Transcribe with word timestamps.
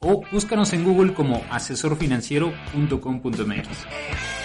o 0.00 0.22
búscanos 0.30 0.72
en 0.72 0.84
Google 0.84 1.14
como 1.14 1.42
asesorfinanciero.com.mx. 1.50 4.37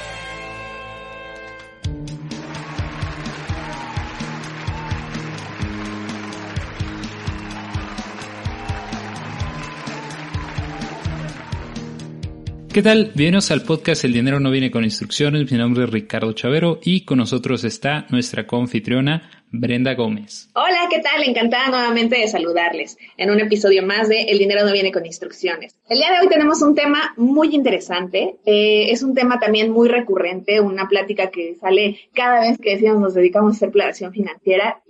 ¿Qué 12.74 12.82
tal? 12.82 13.12
Bienvenidos 13.14 13.52
al 13.52 13.62
podcast 13.62 14.04
El 14.04 14.14
dinero 14.14 14.40
no 14.40 14.50
viene 14.50 14.72
con 14.72 14.84
instrucciones. 14.84 15.52
Mi 15.52 15.60
nombre 15.60 15.84
es 15.84 15.92
Ricardo 15.92 16.34
Chavero 16.34 16.80
y 16.82 17.06
con 17.06 17.20
nosotros 17.20 17.64
está 17.66 18.08
nuestra 18.10 18.48
confitriona 18.48 19.30
Brenda 19.52 19.94
Gómez. 19.94 20.50
Hola, 20.56 20.88
¿qué 20.90 21.00
tal? 21.00 21.22
Encantada 21.22 21.68
nuevamente 21.68 22.18
de 22.18 22.28
saludarles 22.28 22.98
en 23.16 23.30
un 23.30 23.40
episodio 23.40 23.86
más 23.86 24.10
de 24.10 24.24
El 24.24 24.40
dinero 24.40 24.66
no 24.66 24.74
viene 24.74 24.92
con 24.92 25.06
instrucciones. 25.06 25.78
El 25.88 26.00
día 26.00 26.14
de 26.14 26.22
hoy 26.22 26.30
tenemos 26.30 26.64
un 26.64 26.74
tema 26.74 27.14
muy 27.16 27.54
interesante. 27.54 28.38
Eh, 28.44 28.90
es 28.90 29.04
un 29.04 29.14
tema 29.14 29.40
también 29.40 29.70
muy 29.70 29.88
recurrente, 29.88 30.60
una 30.60 30.88
plática 30.88 31.30
que 31.30 31.54
sale 31.54 32.00
cada 32.16 32.42
vez 32.42 32.58
que 32.58 32.72
decimos 32.72 33.00
nos 33.00 33.14
dedicamos 33.14 33.54
a 33.54 33.56
hacer 33.58 33.70
planeación 33.70 34.12
financiera. 34.12 34.82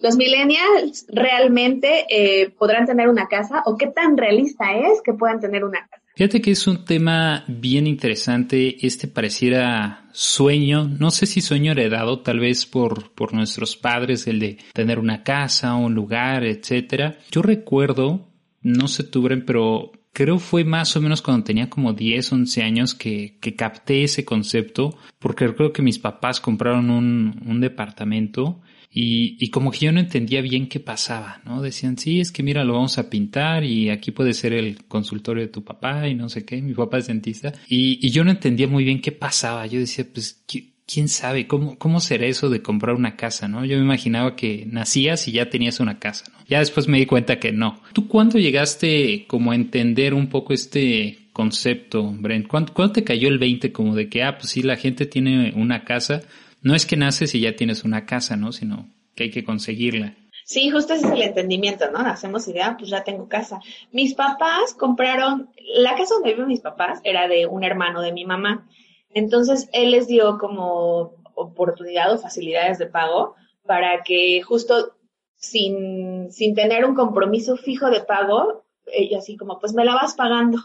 ¿Los 0.00 0.16
millennials 0.16 1.06
realmente 1.08 2.04
eh, 2.10 2.50
podrán 2.50 2.84
tener 2.84 3.08
una 3.08 3.26
casa 3.28 3.62
o 3.64 3.78
qué 3.78 3.86
tan 3.86 4.18
realista 4.18 4.76
es 4.76 5.00
que 5.00 5.14
puedan 5.14 5.40
tener 5.40 5.64
una 5.64 5.86
casa? 5.86 6.01
Fíjate 6.14 6.42
que 6.42 6.50
es 6.50 6.66
un 6.66 6.84
tema 6.84 7.44
bien 7.48 7.86
interesante. 7.86 8.86
Este 8.86 9.08
pareciera 9.08 10.08
sueño, 10.12 10.86
no 10.86 11.10
sé 11.10 11.24
si 11.24 11.40
sueño 11.40 11.72
heredado, 11.72 12.20
tal 12.20 12.38
vez 12.38 12.66
por, 12.66 13.12
por 13.12 13.32
nuestros 13.32 13.76
padres, 13.76 14.26
el 14.26 14.38
de 14.38 14.58
tener 14.74 14.98
una 14.98 15.22
casa, 15.22 15.74
un 15.74 15.94
lugar, 15.94 16.44
etcétera. 16.44 17.18
Yo 17.30 17.40
recuerdo, 17.40 18.28
no 18.60 18.88
sé 18.88 19.04
tú, 19.04 19.26
pero 19.46 19.90
creo 20.12 20.38
fue 20.38 20.64
más 20.64 20.94
o 20.96 21.00
menos 21.00 21.22
cuando 21.22 21.44
tenía 21.44 21.70
como 21.70 21.94
10, 21.94 22.32
11 22.32 22.62
años 22.62 22.94
que, 22.94 23.38
que 23.40 23.56
capté 23.56 24.04
ese 24.04 24.26
concepto, 24.26 24.98
porque 25.18 25.54
creo 25.54 25.72
que 25.72 25.80
mis 25.80 25.98
papás 25.98 26.40
compraron 26.40 26.90
un, 26.90 27.42
un 27.46 27.60
departamento 27.60 28.60
y, 28.94 29.36
y, 29.40 29.48
como 29.48 29.70
que 29.70 29.86
yo 29.86 29.92
no 29.92 30.00
entendía 30.00 30.42
bien 30.42 30.68
qué 30.68 30.78
pasaba, 30.78 31.40
¿no? 31.46 31.62
Decían, 31.62 31.96
sí, 31.96 32.20
es 32.20 32.30
que 32.30 32.42
mira, 32.42 32.62
lo 32.62 32.74
vamos 32.74 32.98
a 32.98 33.08
pintar 33.08 33.64
y 33.64 33.88
aquí 33.88 34.10
puede 34.10 34.34
ser 34.34 34.52
el 34.52 34.84
consultorio 34.84 35.42
de 35.42 35.48
tu 35.48 35.64
papá 35.64 36.08
y 36.08 36.14
no 36.14 36.28
sé 36.28 36.44
qué, 36.44 36.60
mi 36.60 36.74
papá 36.74 36.98
es 36.98 37.06
dentista. 37.06 37.52
Y, 37.68 37.98
y 38.06 38.10
yo 38.10 38.22
no 38.22 38.30
entendía 38.30 38.68
muy 38.68 38.84
bien 38.84 39.00
qué 39.00 39.10
pasaba. 39.10 39.66
Yo 39.66 39.80
decía, 39.80 40.06
pues, 40.12 40.44
quién 40.86 41.08
sabe, 41.08 41.46
¿Cómo, 41.46 41.78
cómo 41.78 42.00
será 42.00 42.26
eso 42.26 42.50
de 42.50 42.60
comprar 42.60 42.94
una 42.94 43.16
casa, 43.16 43.48
¿no? 43.48 43.64
Yo 43.64 43.78
me 43.78 43.84
imaginaba 43.84 44.36
que 44.36 44.66
nacías 44.66 45.26
y 45.26 45.32
ya 45.32 45.48
tenías 45.48 45.80
una 45.80 45.98
casa, 45.98 46.26
¿no? 46.32 46.44
Ya 46.46 46.58
después 46.58 46.86
me 46.86 46.98
di 46.98 47.06
cuenta 47.06 47.38
que 47.38 47.52
no. 47.52 47.80
¿Tú 47.94 48.08
cuándo 48.08 48.38
llegaste 48.38 49.24
como 49.26 49.52
a 49.52 49.54
entender 49.54 50.12
un 50.12 50.28
poco 50.28 50.52
este 50.52 51.28
concepto, 51.32 52.12
Brent? 52.12 52.46
¿Cuándo, 52.46 52.74
¿Cuándo 52.74 52.92
te 52.92 53.04
cayó 53.04 53.28
el 53.28 53.38
20 53.38 53.72
como 53.72 53.94
de 53.94 54.10
que, 54.10 54.22
ah, 54.22 54.36
pues 54.36 54.50
sí, 54.50 54.62
la 54.62 54.76
gente 54.76 55.06
tiene 55.06 55.52
una 55.56 55.84
casa, 55.84 56.22
no 56.62 56.74
es 56.74 56.86
que 56.86 56.96
naces 56.96 57.34
y 57.34 57.40
ya 57.40 57.56
tienes 57.56 57.84
una 57.84 58.06
casa, 58.06 58.36
¿no? 58.36 58.52
Sino 58.52 58.88
que 59.14 59.24
hay 59.24 59.30
que 59.30 59.44
conseguirla. 59.44 60.16
Sí, 60.44 60.70
justo 60.70 60.94
ese 60.94 61.06
es 61.06 61.12
el 61.12 61.22
entendimiento, 61.22 61.90
¿no? 61.90 62.02
Nacemos 62.02 62.48
y 62.48 62.54
ya, 62.54 62.76
pues 62.76 62.90
ya 62.90 63.04
tengo 63.04 63.28
casa. 63.28 63.60
Mis 63.92 64.14
papás 64.14 64.74
compraron, 64.74 65.50
la 65.76 65.94
casa 65.96 66.14
donde 66.14 66.32
viven 66.32 66.48
mis 66.48 66.60
papás 66.60 67.00
era 67.04 67.28
de 67.28 67.46
un 67.46 67.64
hermano 67.64 68.00
de 68.02 68.12
mi 68.12 68.24
mamá. 68.24 68.68
Entonces, 69.14 69.68
él 69.72 69.92
les 69.92 70.08
dio 70.08 70.38
como 70.38 71.14
oportunidad 71.34 72.12
o 72.12 72.18
facilidades 72.18 72.78
de 72.78 72.86
pago 72.86 73.34
para 73.66 74.02
que 74.02 74.42
justo 74.42 74.96
sin, 75.36 76.30
sin 76.32 76.54
tener 76.54 76.84
un 76.84 76.94
compromiso 76.94 77.56
fijo 77.56 77.90
de 77.90 78.00
pago, 78.00 78.64
ella 78.86 79.18
así 79.18 79.36
como, 79.36 79.58
pues 79.58 79.74
me 79.74 79.84
la 79.84 79.94
vas 79.94 80.14
pagando. 80.14 80.58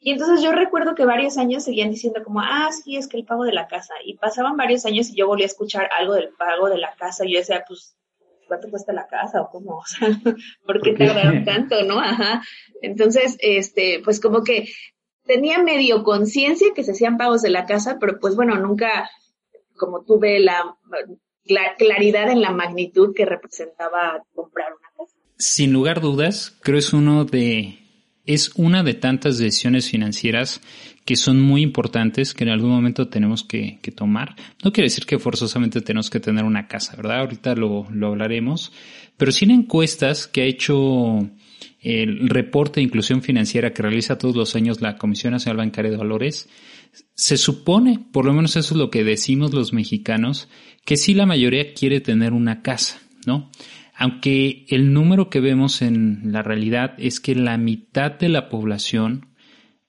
Y 0.00 0.12
entonces 0.12 0.42
yo 0.42 0.52
recuerdo 0.52 0.94
que 0.94 1.04
varios 1.04 1.38
años 1.38 1.64
seguían 1.64 1.90
diciendo 1.90 2.22
como, 2.22 2.40
ah, 2.40 2.68
sí, 2.72 2.96
es 2.96 3.08
que 3.08 3.16
el 3.16 3.24
pago 3.24 3.44
de 3.44 3.52
la 3.52 3.66
casa. 3.66 3.94
Y 4.04 4.16
pasaban 4.16 4.56
varios 4.56 4.86
años 4.86 5.10
y 5.10 5.16
yo 5.16 5.26
volví 5.26 5.42
a 5.42 5.46
escuchar 5.46 5.88
algo 5.98 6.14
del 6.14 6.28
pago 6.30 6.68
de 6.68 6.78
la 6.78 6.94
casa. 6.94 7.26
Y 7.26 7.32
yo 7.32 7.40
decía, 7.40 7.64
pues, 7.66 7.96
¿cuánto 8.46 8.70
cuesta 8.70 8.92
la 8.92 9.06
casa? 9.06 9.42
¿O 9.42 9.50
cómo? 9.50 9.78
O 9.78 9.86
sea, 9.86 10.08
¿por 10.64 10.80
qué 10.82 10.92
tardaron 10.92 11.44
tanto, 11.44 11.82
no? 11.84 11.98
Ajá. 11.98 12.42
Entonces, 12.80 13.36
este, 13.40 14.00
pues 14.04 14.20
como 14.20 14.44
que 14.44 14.68
tenía 15.24 15.62
medio 15.62 16.04
conciencia 16.04 16.68
que 16.74 16.84
se 16.84 16.92
hacían 16.92 17.18
pagos 17.18 17.42
de 17.42 17.50
la 17.50 17.66
casa, 17.66 17.98
pero 18.00 18.18
pues 18.20 18.36
bueno, 18.36 18.56
nunca 18.56 19.10
como 19.76 20.02
tuve 20.04 20.40
la, 20.40 20.76
la 21.44 21.74
claridad 21.76 22.30
en 22.30 22.40
la 22.40 22.50
magnitud 22.50 23.14
que 23.14 23.24
representaba 23.24 24.24
comprar 24.34 24.72
una 24.72 24.88
casa. 24.96 25.16
Sin 25.36 25.72
lugar 25.72 25.98
a 25.98 26.00
dudas, 26.00 26.58
creo 26.62 26.78
es 26.78 26.92
uno 26.92 27.24
de 27.24 27.78
es 28.28 28.52
una 28.56 28.82
de 28.82 28.92
tantas 28.92 29.38
decisiones 29.38 29.88
financieras 29.88 30.60
que 31.06 31.16
son 31.16 31.40
muy 31.40 31.62
importantes 31.62 32.34
que 32.34 32.44
en 32.44 32.50
algún 32.50 32.68
momento 32.68 33.08
tenemos 33.08 33.42
que, 33.42 33.78
tomar. 33.96 34.36
No 34.62 34.70
quiere 34.70 34.88
decir 34.88 35.06
que 35.06 35.18
forzosamente 35.18 35.80
tenemos 35.80 36.10
que 36.10 36.20
tener 36.20 36.44
una 36.44 36.68
casa, 36.68 36.94
¿verdad? 36.94 37.20
Ahorita 37.20 37.54
lo, 37.54 37.86
lo 37.90 38.08
hablaremos. 38.08 38.70
Pero 39.16 39.32
sí 39.32 39.46
en 39.46 39.52
encuestas 39.52 40.26
que 40.26 40.42
ha 40.42 40.44
hecho 40.44 41.30
el 41.80 42.28
reporte 42.28 42.80
de 42.80 42.84
inclusión 42.84 43.22
financiera 43.22 43.72
que 43.72 43.80
realiza 43.80 44.18
todos 44.18 44.36
los 44.36 44.54
años 44.54 44.82
la 44.82 44.98
Comisión 44.98 45.32
Nacional 45.32 45.56
Bancaria 45.56 45.90
de 45.90 45.96
Valores, 45.96 46.50
se 47.14 47.38
supone, 47.38 47.98
por 48.12 48.26
lo 48.26 48.34
menos 48.34 48.56
eso 48.56 48.74
es 48.74 48.78
lo 48.78 48.90
que 48.90 49.04
decimos 49.04 49.54
los 49.54 49.72
mexicanos, 49.72 50.50
que 50.84 50.98
sí 50.98 51.14
la 51.14 51.24
mayoría 51.24 51.72
quiere 51.72 52.02
tener 52.02 52.34
una 52.34 52.60
casa, 52.60 53.00
¿no? 53.24 53.50
Aunque 54.00 54.64
el 54.68 54.92
número 54.92 55.28
que 55.28 55.40
vemos 55.40 55.82
en 55.82 56.30
la 56.30 56.44
realidad 56.44 56.94
es 56.98 57.18
que 57.18 57.34
la 57.34 57.58
mitad 57.58 58.12
de 58.12 58.28
la 58.28 58.48
población 58.48 59.34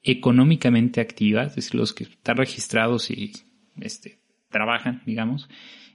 económicamente 0.01 0.99
activa, 0.99 1.43
es 1.43 1.55
decir, 1.55 1.75
los 1.75 1.93
que 1.93 2.05
están 2.05 2.37
registrados 2.37 3.11
y 3.11 3.33
este, 3.79 4.17
trabajan, 4.49 5.03
digamos, 5.05 5.47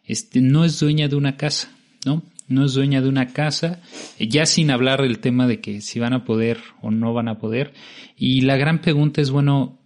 este, 0.05 0.41
no 0.41 0.65
es 0.65 0.79
dueña 0.79 1.09
de 1.09 1.17
una 1.17 1.37
casa, 1.37 1.77
¿no? 2.07 2.23
No 2.47 2.65
es 2.67 2.75
dueña 2.75 3.01
de 3.01 3.09
una 3.09 3.33
casa, 3.33 3.81
ya 4.21 4.47
sin 4.47 4.71
hablar 4.71 5.03
del 5.03 5.19
tema 5.19 5.49
de 5.49 5.61
que 5.61 5.81
si 5.81 5.99
van 5.99 6.13
a 6.13 6.25
poder 6.25 6.61
o 6.83 6.93
no 6.93 7.15
van 7.15 7.27
a 7.27 7.39
poder. 7.39 7.75
Y 8.17 8.43
la 8.43 8.57
gran 8.57 8.81
pregunta 8.81 9.23
es, 9.23 9.33
bueno, 9.33 9.81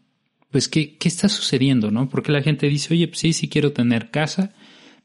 pues, 0.51 0.69
¿qué, 0.69 0.99
qué 0.99 1.09
está 1.09 1.31
sucediendo, 1.31 1.91
no? 1.91 2.11
Porque 2.11 2.33
la 2.33 2.43
gente 2.43 2.69
dice, 2.69 2.93
oye, 2.93 3.09
pues 3.09 3.21
sí, 3.21 3.33
sí 3.33 3.49
quiero 3.49 3.73
tener 3.73 4.11
casa, 4.11 4.53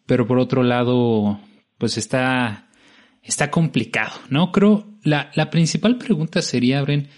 pero 0.05 0.27
por 0.27 0.39
otro 0.39 0.61
lado, 0.61 1.39
pues 1.77 1.97
está 1.97 2.67
está 3.23 3.49
complicado, 3.49 4.13
¿no? 4.29 4.51
Creo 4.51 4.93
la, 5.03 5.31
la 5.35 5.49
principal 5.49 5.97
pregunta 5.97 6.41
sería, 6.41 6.81
Bren, 6.81 7.09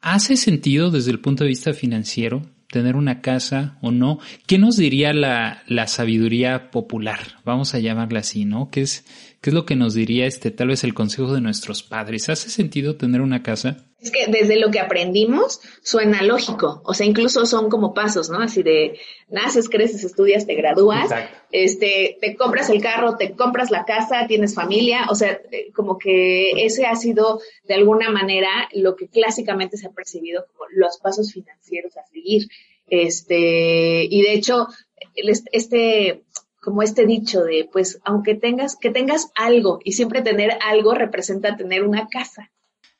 ¿hace 0.00 0.36
sentido 0.36 0.90
desde 0.90 1.10
el 1.10 1.20
punto 1.20 1.44
de 1.44 1.48
vista 1.48 1.72
financiero 1.72 2.42
tener 2.70 2.96
una 2.96 3.20
casa 3.20 3.78
o 3.80 3.90
no? 3.90 4.18
¿Qué 4.46 4.58
nos 4.58 4.76
diría 4.76 5.12
la, 5.12 5.62
la 5.66 5.86
sabiduría 5.86 6.70
popular? 6.70 7.20
Vamos 7.44 7.74
a 7.74 7.78
llamarla 7.78 8.20
así, 8.20 8.44
¿no? 8.44 8.70
¿Qué 8.70 8.82
es, 8.82 9.04
¿qué 9.40 9.50
es 9.50 9.54
lo 9.54 9.64
que 9.64 9.76
nos 9.76 9.94
diría 9.94 10.26
este 10.26 10.50
tal 10.50 10.68
vez 10.68 10.84
el 10.84 10.94
consejo 10.94 11.32
de 11.32 11.40
nuestros 11.40 11.82
padres? 11.82 12.28
¿Hace 12.28 12.50
sentido 12.50 12.96
tener 12.96 13.20
una 13.20 13.42
casa? 13.42 13.88
Es 14.00 14.12
que 14.12 14.26
desde 14.28 14.60
lo 14.60 14.70
que 14.70 14.78
aprendimos 14.78 15.60
suena 15.82 16.22
lógico, 16.22 16.82
o 16.84 16.94
sea, 16.94 17.06
incluso 17.06 17.46
son 17.46 17.68
como 17.68 17.94
pasos, 17.94 18.30
¿no? 18.30 18.40
Así 18.40 18.62
de 18.62 18.98
naces, 19.28 19.68
creces, 19.68 20.04
estudias, 20.04 20.46
te 20.46 20.54
gradúas, 20.54 21.10
este, 21.50 22.16
te 22.20 22.36
compras 22.36 22.70
el 22.70 22.80
carro, 22.80 23.16
te 23.16 23.32
compras 23.32 23.72
la 23.72 23.84
casa, 23.84 24.26
tienes 24.28 24.54
familia, 24.54 25.06
o 25.10 25.16
sea, 25.16 25.40
eh, 25.50 25.72
como 25.74 25.98
que 25.98 26.64
ese 26.64 26.86
ha 26.86 26.94
sido 26.94 27.40
de 27.64 27.74
alguna 27.74 28.10
manera 28.10 28.68
lo 28.72 28.94
que 28.94 29.08
clásicamente 29.08 29.76
se 29.76 29.88
ha 29.88 29.90
percibido 29.90 30.46
como 30.52 30.66
los 30.70 30.98
pasos 30.98 31.32
financieros 31.32 31.96
a 31.96 32.06
seguir. 32.06 32.48
Este, 32.86 34.04
y 34.04 34.22
de 34.22 34.32
hecho, 34.32 34.68
este, 35.52 36.22
como 36.60 36.82
este 36.82 37.06
dicho 37.06 37.44
de, 37.44 37.68
pues, 37.72 38.00
aunque 38.04 38.34
tengas, 38.34 38.76
que 38.76 38.90
tengas 38.90 39.30
algo 39.34 39.78
y 39.84 39.92
siempre 39.92 40.22
tener 40.22 40.58
algo 40.60 40.94
representa 40.94 41.56
tener 41.56 41.84
una 41.84 42.08
casa. 42.08 42.50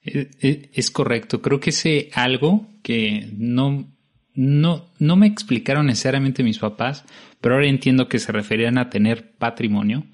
Eh, 0.02 0.30
eh, 0.40 0.70
es 0.72 0.90
correcto. 0.90 1.42
Creo 1.42 1.60
que 1.60 1.70
ese 1.70 2.10
algo 2.14 2.66
que 2.82 3.28
no, 3.36 3.92
no, 4.34 4.90
no 4.98 5.16
me 5.16 5.26
explicaron 5.26 5.86
necesariamente 5.86 6.42
mis 6.42 6.58
papás, 6.58 7.04
pero 7.40 7.56
ahora 7.56 7.68
entiendo 7.68 8.08
que 8.08 8.18
se 8.18 8.32
referían 8.32 8.78
a 8.78 8.90
tener 8.90 9.32
patrimonio. 9.36 10.04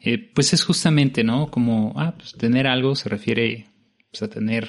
Eh, 0.00 0.18
pues 0.18 0.52
es 0.52 0.62
justamente, 0.62 1.24
¿no? 1.24 1.50
Como, 1.50 1.94
ah, 1.96 2.14
pues 2.16 2.32
tener 2.34 2.66
algo 2.66 2.94
se 2.94 3.08
refiere 3.08 3.66
pues, 4.10 4.22
a 4.22 4.28
tener 4.28 4.68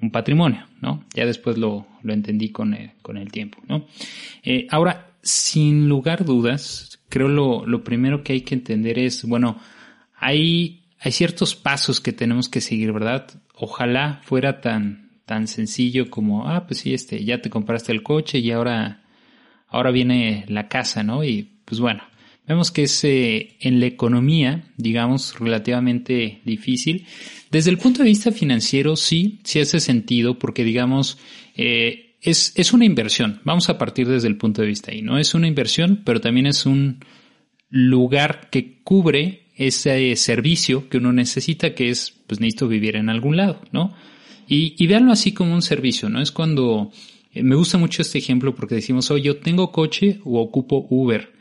un 0.00 0.10
patrimonio, 0.10 0.66
¿no? 0.80 1.04
Ya 1.14 1.24
después 1.24 1.56
lo, 1.56 1.86
lo 2.02 2.12
entendí 2.12 2.50
con 2.50 2.74
el, 2.74 2.92
con 3.00 3.16
el 3.16 3.30
tiempo, 3.30 3.58
¿no? 3.68 3.86
ahora, 4.70 5.16
sin 5.22 5.88
lugar 5.88 6.24
dudas, 6.24 6.93
creo 7.08 7.28
lo, 7.28 7.66
lo 7.66 7.84
primero 7.84 8.22
que 8.22 8.34
hay 8.34 8.40
que 8.42 8.54
entender 8.54 8.98
es, 8.98 9.24
bueno, 9.24 9.58
hay 10.16 10.84
hay 11.04 11.12
ciertos 11.12 11.54
pasos 11.54 12.00
que 12.00 12.14
tenemos 12.14 12.48
que 12.48 12.62
seguir, 12.62 12.90
¿verdad? 12.90 13.26
Ojalá 13.54 14.22
fuera 14.24 14.62
tan, 14.62 15.10
tan 15.26 15.46
sencillo 15.48 16.08
como, 16.08 16.48
ah, 16.48 16.66
pues 16.66 16.80
sí, 16.80 16.94
este, 16.94 17.22
ya 17.22 17.42
te 17.42 17.50
compraste 17.50 17.92
el 17.92 18.02
coche 18.02 18.38
y 18.38 18.50
ahora, 18.50 19.02
ahora 19.68 19.90
viene 19.90 20.46
la 20.48 20.68
casa, 20.68 21.02
¿no? 21.02 21.22
Y 21.22 21.50
pues 21.66 21.78
bueno, 21.78 22.02
vemos 22.48 22.70
que 22.70 22.84
es 22.84 23.04
eh, 23.04 23.56
en 23.60 23.80
la 23.80 23.86
economía, 23.86 24.64
digamos, 24.78 25.38
relativamente 25.38 26.40
difícil. 26.46 27.06
Desde 27.50 27.70
el 27.70 27.76
punto 27.76 28.02
de 28.02 28.08
vista 28.08 28.32
financiero, 28.32 28.96
sí, 28.96 29.40
sí 29.44 29.60
hace 29.60 29.80
sentido 29.80 30.38
porque, 30.38 30.64
digamos, 30.64 31.18
eh, 31.54 32.13
es, 32.24 32.52
es 32.56 32.72
una 32.72 32.86
inversión. 32.86 33.40
Vamos 33.44 33.68
a 33.68 33.76
partir 33.76 34.08
desde 34.08 34.28
el 34.28 34.38
punto 34.38 34.62
de 34.62 34.68
vista 34.68 34.90
ahí, 34.90 35.02
¿no? 35.02 35.18
Es 35.18 35.34
una 35.34 35.46
inversión, 35.46 36.00
pero 36.04 36.20
también 36.20 36.46
es 36.46 36.64
un 36.64 37.04
lugar 37.68 38.48
que 38.50 38.80
cubre 38.82 39.48
ese 39.56 40.16
servicio 40.16 40.88
que 40.88 40.96
uno 40.96 41.12
necesita, 41.12 41.74
que 41.74 41.90
es, 41.90 42.14
pues 42.26 42.40
necesito 42.40 42.66
vivir 42.66 42.96
en 42.96 43.10
algún 43.10 43.36
lado, 43.36 43.60
¿no? 43.72 43.94
Y, 44.48 44.74
y 44.82 44.86
véanlo 44.86 45.12
así 45.12 45.32
como 45.32 45.54
un 45.54 45.62
servicio, 45.62 46.08
¿no? 46.08 46.20
Es 46.20 46.32
cuando, 46.32 46.90
eh, 47.32 47.42
me 47.42 47.56
gusta 47.56 47.76
mucho 47.76 48.00
este 48.00 48.18
ejemplo 48.18 48.54
porque 48.54 48.76
decimos, 48.76 49.10
oye, 49.10 49.24
yo 49.24 49.36
tengo 49.36 49.70
coche 49.70 50.20
o 50.24 50.40
ocupo 50.40 50.86
Uber. 50.88 51.33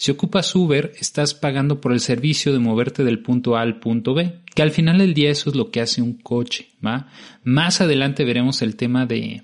Si 0.00 0.10
ocupas 0.10 0.54
Uber, 0.54 0.94
estás 0.98 1.34
pagando 1.34 1.82
por 1.82 1.92
el 1.92 2.00
servicio 2.00 2.54
de 2.54 2.58
moverte 2.58 3.04
del 3.04 3.18
punto 3.18 3.58
A 3.58 3.60
al 3.60 3.80
punto 3.80 4.14
B, 4.14 4.36
que 4.54 4.62
al 4.62 4.70
final 4.70 4.96
del 4.96 5.12
día 5.12 5.30
eso 5.30 5.50
es 5.50 5.56
lo 5.56 5.70
que 5.70 5.82
hace 5.82 6.00
un 6.00 6.14
coche, 6.14 6.70
¿va? 6.82 7.08
Más 7.44 7.82
adelante 7.82 8.24
veremos 8.24 8.62
el 8.62 8.76
tema 8.76 9.04
de, 9.04 9.42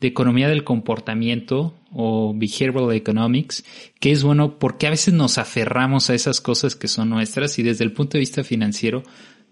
de 0.00 0.08
economía 0.08 0.48
del 0.48 0.64
comportamiento 0.64 1.78
o 1.92 2.32
behavioral 2.34 2.96
economics, 2.96 3.66
que 4.00 4.10
es 4.10 4.22
bueno 4.22 4.58
porque 4.58 4.86
a 4.86 4.90
veces 4.90 5.12
nos 5.12 5.36
aferramos 5.36 6.08
a 6.08 6.14
esas 6.14 6.40
cosas 6.40 6.74
que 6.74 6.88
son 6.88 7.10
nuestras 7.10 7.58
y 7.58 7.62
desde 7.62 7.84
el 7.84 7.92
punto 7.92 8.12
de 8.14 8.20
vista 8.20 8.42
financiero 8.42 9.02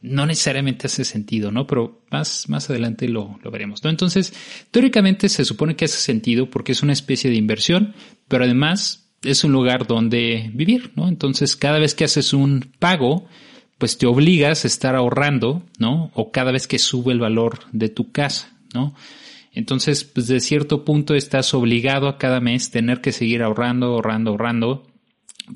no 0.00 0.25
necesariamente 0.25 0.87
hace 0.87 1.05
sentido, 1.05 1.53
¿no? 1.53 1.67
Pero 1.67 2.00
más, 2.11 2.49
más 2.49 2.70
adelante 2.70 3.08
lo, 3.08 3.38
lo 3.43 3.50
veremos, 3.50 3.85
¿no? 3.85 3.91
Entonces, 3.91 4.32
teóricamente 4.70 5.29
se 5.29 5.44
supone 5.44 5.76
que 5.76 5.85
hace 5.85 5.99
sentido 5.99 6.49
porque 6.49 6.73
es 6.73 6.82
una 6.82 6.94
especie 6.94 7.29
de 7.29 7.37
inversión, 7.37 7.94
pero 8.26 8.44
además 8.44 9.06
es 9.23 9.45
un 9.45 9.53
lugar 9.53 9.87
donde 9.87 10.51
vivir, 10.53 10.93
¿no? 10.97 11.09
Entonces, 11.09 11.57
cada 11.57 11.79
vez 11.79 11.95
que 11.95 12.05
haces 12.05 12.33
un 12.33 12.71
pago, 12.79 13.27
pues 13.79 13.99
te 13.99 14.07
obligas 14.07 14.65
a 14.65 14.69
estar 14.69 14.95
ahorrando, 14.95 15.63
¿no? 15.79 16.11
O 16.15 16.31
cada 16.31 16.53
vez 16.53 16.67
que 16.67 16.79
sube 16.79 17.13
el 17.13 17.21
valor 17.21 17.61
de 17.73 17.89
tu 17.89 18.13
casa, 18.13 18.57
¿no? 18.75 18.95
Entonces, 19.53 20.05
pues 20.05 20.29
de 20.29 20.41
cierto 20.41 20.85
punto 20.85 21.15
estás 21.15 21.55
obligado 21.55 22.09
a 22.09 22.19
cada 22.19 22.41
mes 22.41 22.71
tener 22.71 23.01
que 23.01 23.13
seguir 23.13 23.43
ahorrando, 23.43 23.87
ahorrando, 23.87 24.33
ahorrando, 24.33 24.87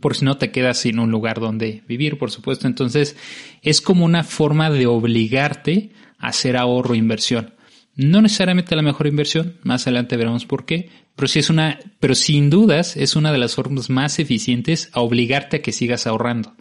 por 0.00 0.16
si 0.16 0.24
no 0.24 0.36
te 0.36 0.50
quedas 0.50 0.78
sin 0.78 0.98
un 0.98 1.10
lugar 1.10 1.40
donde 1.40 1.82
vivir, 1.86 2.16
por 2.16 2.30
supuesto. 2.30 2.66
Entonces, 2.66 3.16
es 3.62 3.80
como 3.80 4.04
una 4.04 4.22
forma 4.22 4.70
de 4.70 4.86
obligarte 4.86 5.90
a 6.18 6.28
hacer 6.28 6.56
ahorro 6.56 6.94
e 6.94 6.98
inversión. 6.98 7.54
No 7.96 8.22
necesariamente 8.22 8.76
la 8.76 8.82
mejor 8.82 9.06
inversión, 9.06 9.56
más 9.62 9.86
adelante 9.86 10.16
veremos 10.16 10.46
por 10.46 10.64
qué, 10.64 10.88
pero 11.16 11.28
sí 11.28 11.40
es 11.40 11.50
una, 11.50 11.78
pero 11.98 12.14
sin 12.14 12.48
dudas 12.48 12.96
es 12.96 13.16
una 13.16 13.32
de 13.32 13.38
las 13.38 13.54
formas 13.54 13.90
más 13.90 14.18
eficientes 14.18 14.90
a 14.92 15.00
obligarte 15.00 15.58
a 15.58 15.62
que 15.62 15.72
sigas 15.72 16.06
ahorrando, 16.06 16.54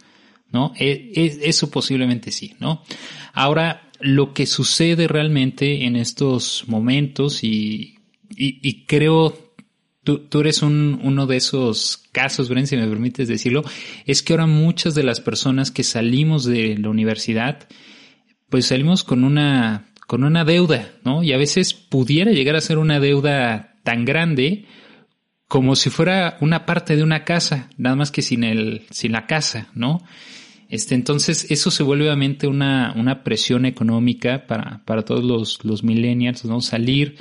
¿no? 0.52 0.72
E, 0.78 1.12
e, 1.14 1.48
eso 1.48 1.70
posiblemente 1.70 2.30
sí, 2.30 2.56
¿no? 2.58 2.82
Ahora, 3.32 3.90
lo 4.00 4.34
que 4.34 4.46
sucede 4.46 5.08
realmente 5.08 5.84
en 5.84 5.96
estos 5.96 6.64
momentos 6.66 7.44
y, 7.44 7.98
y, 8.36 8.84
creo 8.86 9.54
tú, 10.04 10.20
tú 10.20 10.40
eres 10.40 10.62
un, 10.62 11.00
uno 11.02 11.26
de 11.26 11.36
esos 11.36 12.04
casos, 12.12 12.48
Bren, 12.48 12.66
si 12.66 12.76
me 12.76 12.88
permites 12.88 13.28
decirlo, 13.28 13.62
es 14.06 14.22
que 14.22 14.32
ahora 14.32 14.46
muchas 14.46 14.94
de 14.94 15.02
las 15.02 15.20
personas 15.20 15.70
que 15.70 15.84
salimos 15.84 16.44
de 16.44 16.76
la 16.78 16.88
universidad, 16.88 17.68
pues 18.48 18.66
salimos 18.66 19.04
con 19.04 19.24
una, 19.24 19.89
con 20.10 20.24
una 20.24 20.44
deuda, 20.44 20.90
¿no? 21.04 21.22
Y 21.22 21.32
a 21.32 21.36
veces 21.36 21.72
pudiera 21.72 22.32
llegar 22.32 22.56
a 22.56 22.60
ser 22.60 22.78
una 22.78 22.98
deuda 22.98 23.76
tan 23.84 24.04
grande 24.04 24.64
como 25.46 25.76
si 25.76 25.88
fuera 25.88 26.36
una 26.40 26.66
parte 26.66 26.96
de 26.96 27.04
una 27.04 27.22
casa, 27.22 27.70
nada 27.76 27.94
más 27.94 28.10
que 28.10 28.20
sin 28.20 28.42
el, 28.42 28.86
sin 28.90 29.12
la 29.12 29.28
casa, 29.28 29.68
¿no? 29.72 30.02
Este, 30.68 30.96
entonces, 30.96 31.48
eso 31.52 31.70
se 31.70 31.84
vuelve 31.84 32.06
obviamente 32.06 32.48
una, 32.48 32.92
una 32.96 33.22
presión 33.22 33.66
económica 33.66 34.48
para, 34.48 34.84
para 34.84 35.02
todos 35.02 35.22
los, 35.22 35.64
los 35.64 35.84
millennials, 35.84 36.44
¿no? 36.44 36.60
Salir, 36.60 37.18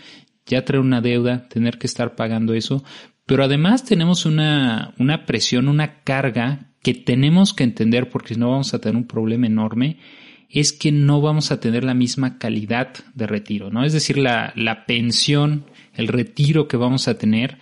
ya 0.47 0.65
traer 0.65 0.81
una 0.81 0.99
deuda, 0.99 1.47
tener 1.47 1.77
que 1.77 1.85
estar 1.85 2.15
pagando 2.15 2.55
eso. 2.55 2.83
Pero 3.27 3.43
además 3.43 3.85
tenemos 3.85 4.25
una, 4.25 4.95
una 4.97 5.27
presión, 5.27 5.67
una 5.67 6.01
carga 6.01 6.71
que 6.81 6.95
tenemos 6.95 7.53
que 7.53 7.65
entender 7.65 8.09
porque 8.09 8.33
si 8.33 8.39
no 8.39 8.49
vamos 8.49 8.73
a 8.73 8.81
tener 8.81 8.95
un 8.95 9.05
problema 9.05 9.45
enorme, 9.45 9.99
es 10.49 10.73
que 10.73 10.91
no 10.91 11.21
vamos 11.21 11.51
a 11.51 11.59
tener 11.59 11.83
la 11.83 11.93
misma 11.93 12.37
calidad 12.37 12.93
de 13.13 13.27
retiro, 13.27 13.69
¿no? 13.69 13.85
Es 13.85 13.93
decir, 13.93 14.17
la, 14.17 14.51
la 14.55 14.85
pensión, 14.85 15.65
el 15.93 16.07
retiro 16.07 16.67
que 16.67 16.77
vamos 16.77 17.07
a 17.07 17.17
tener, 17.17 17.57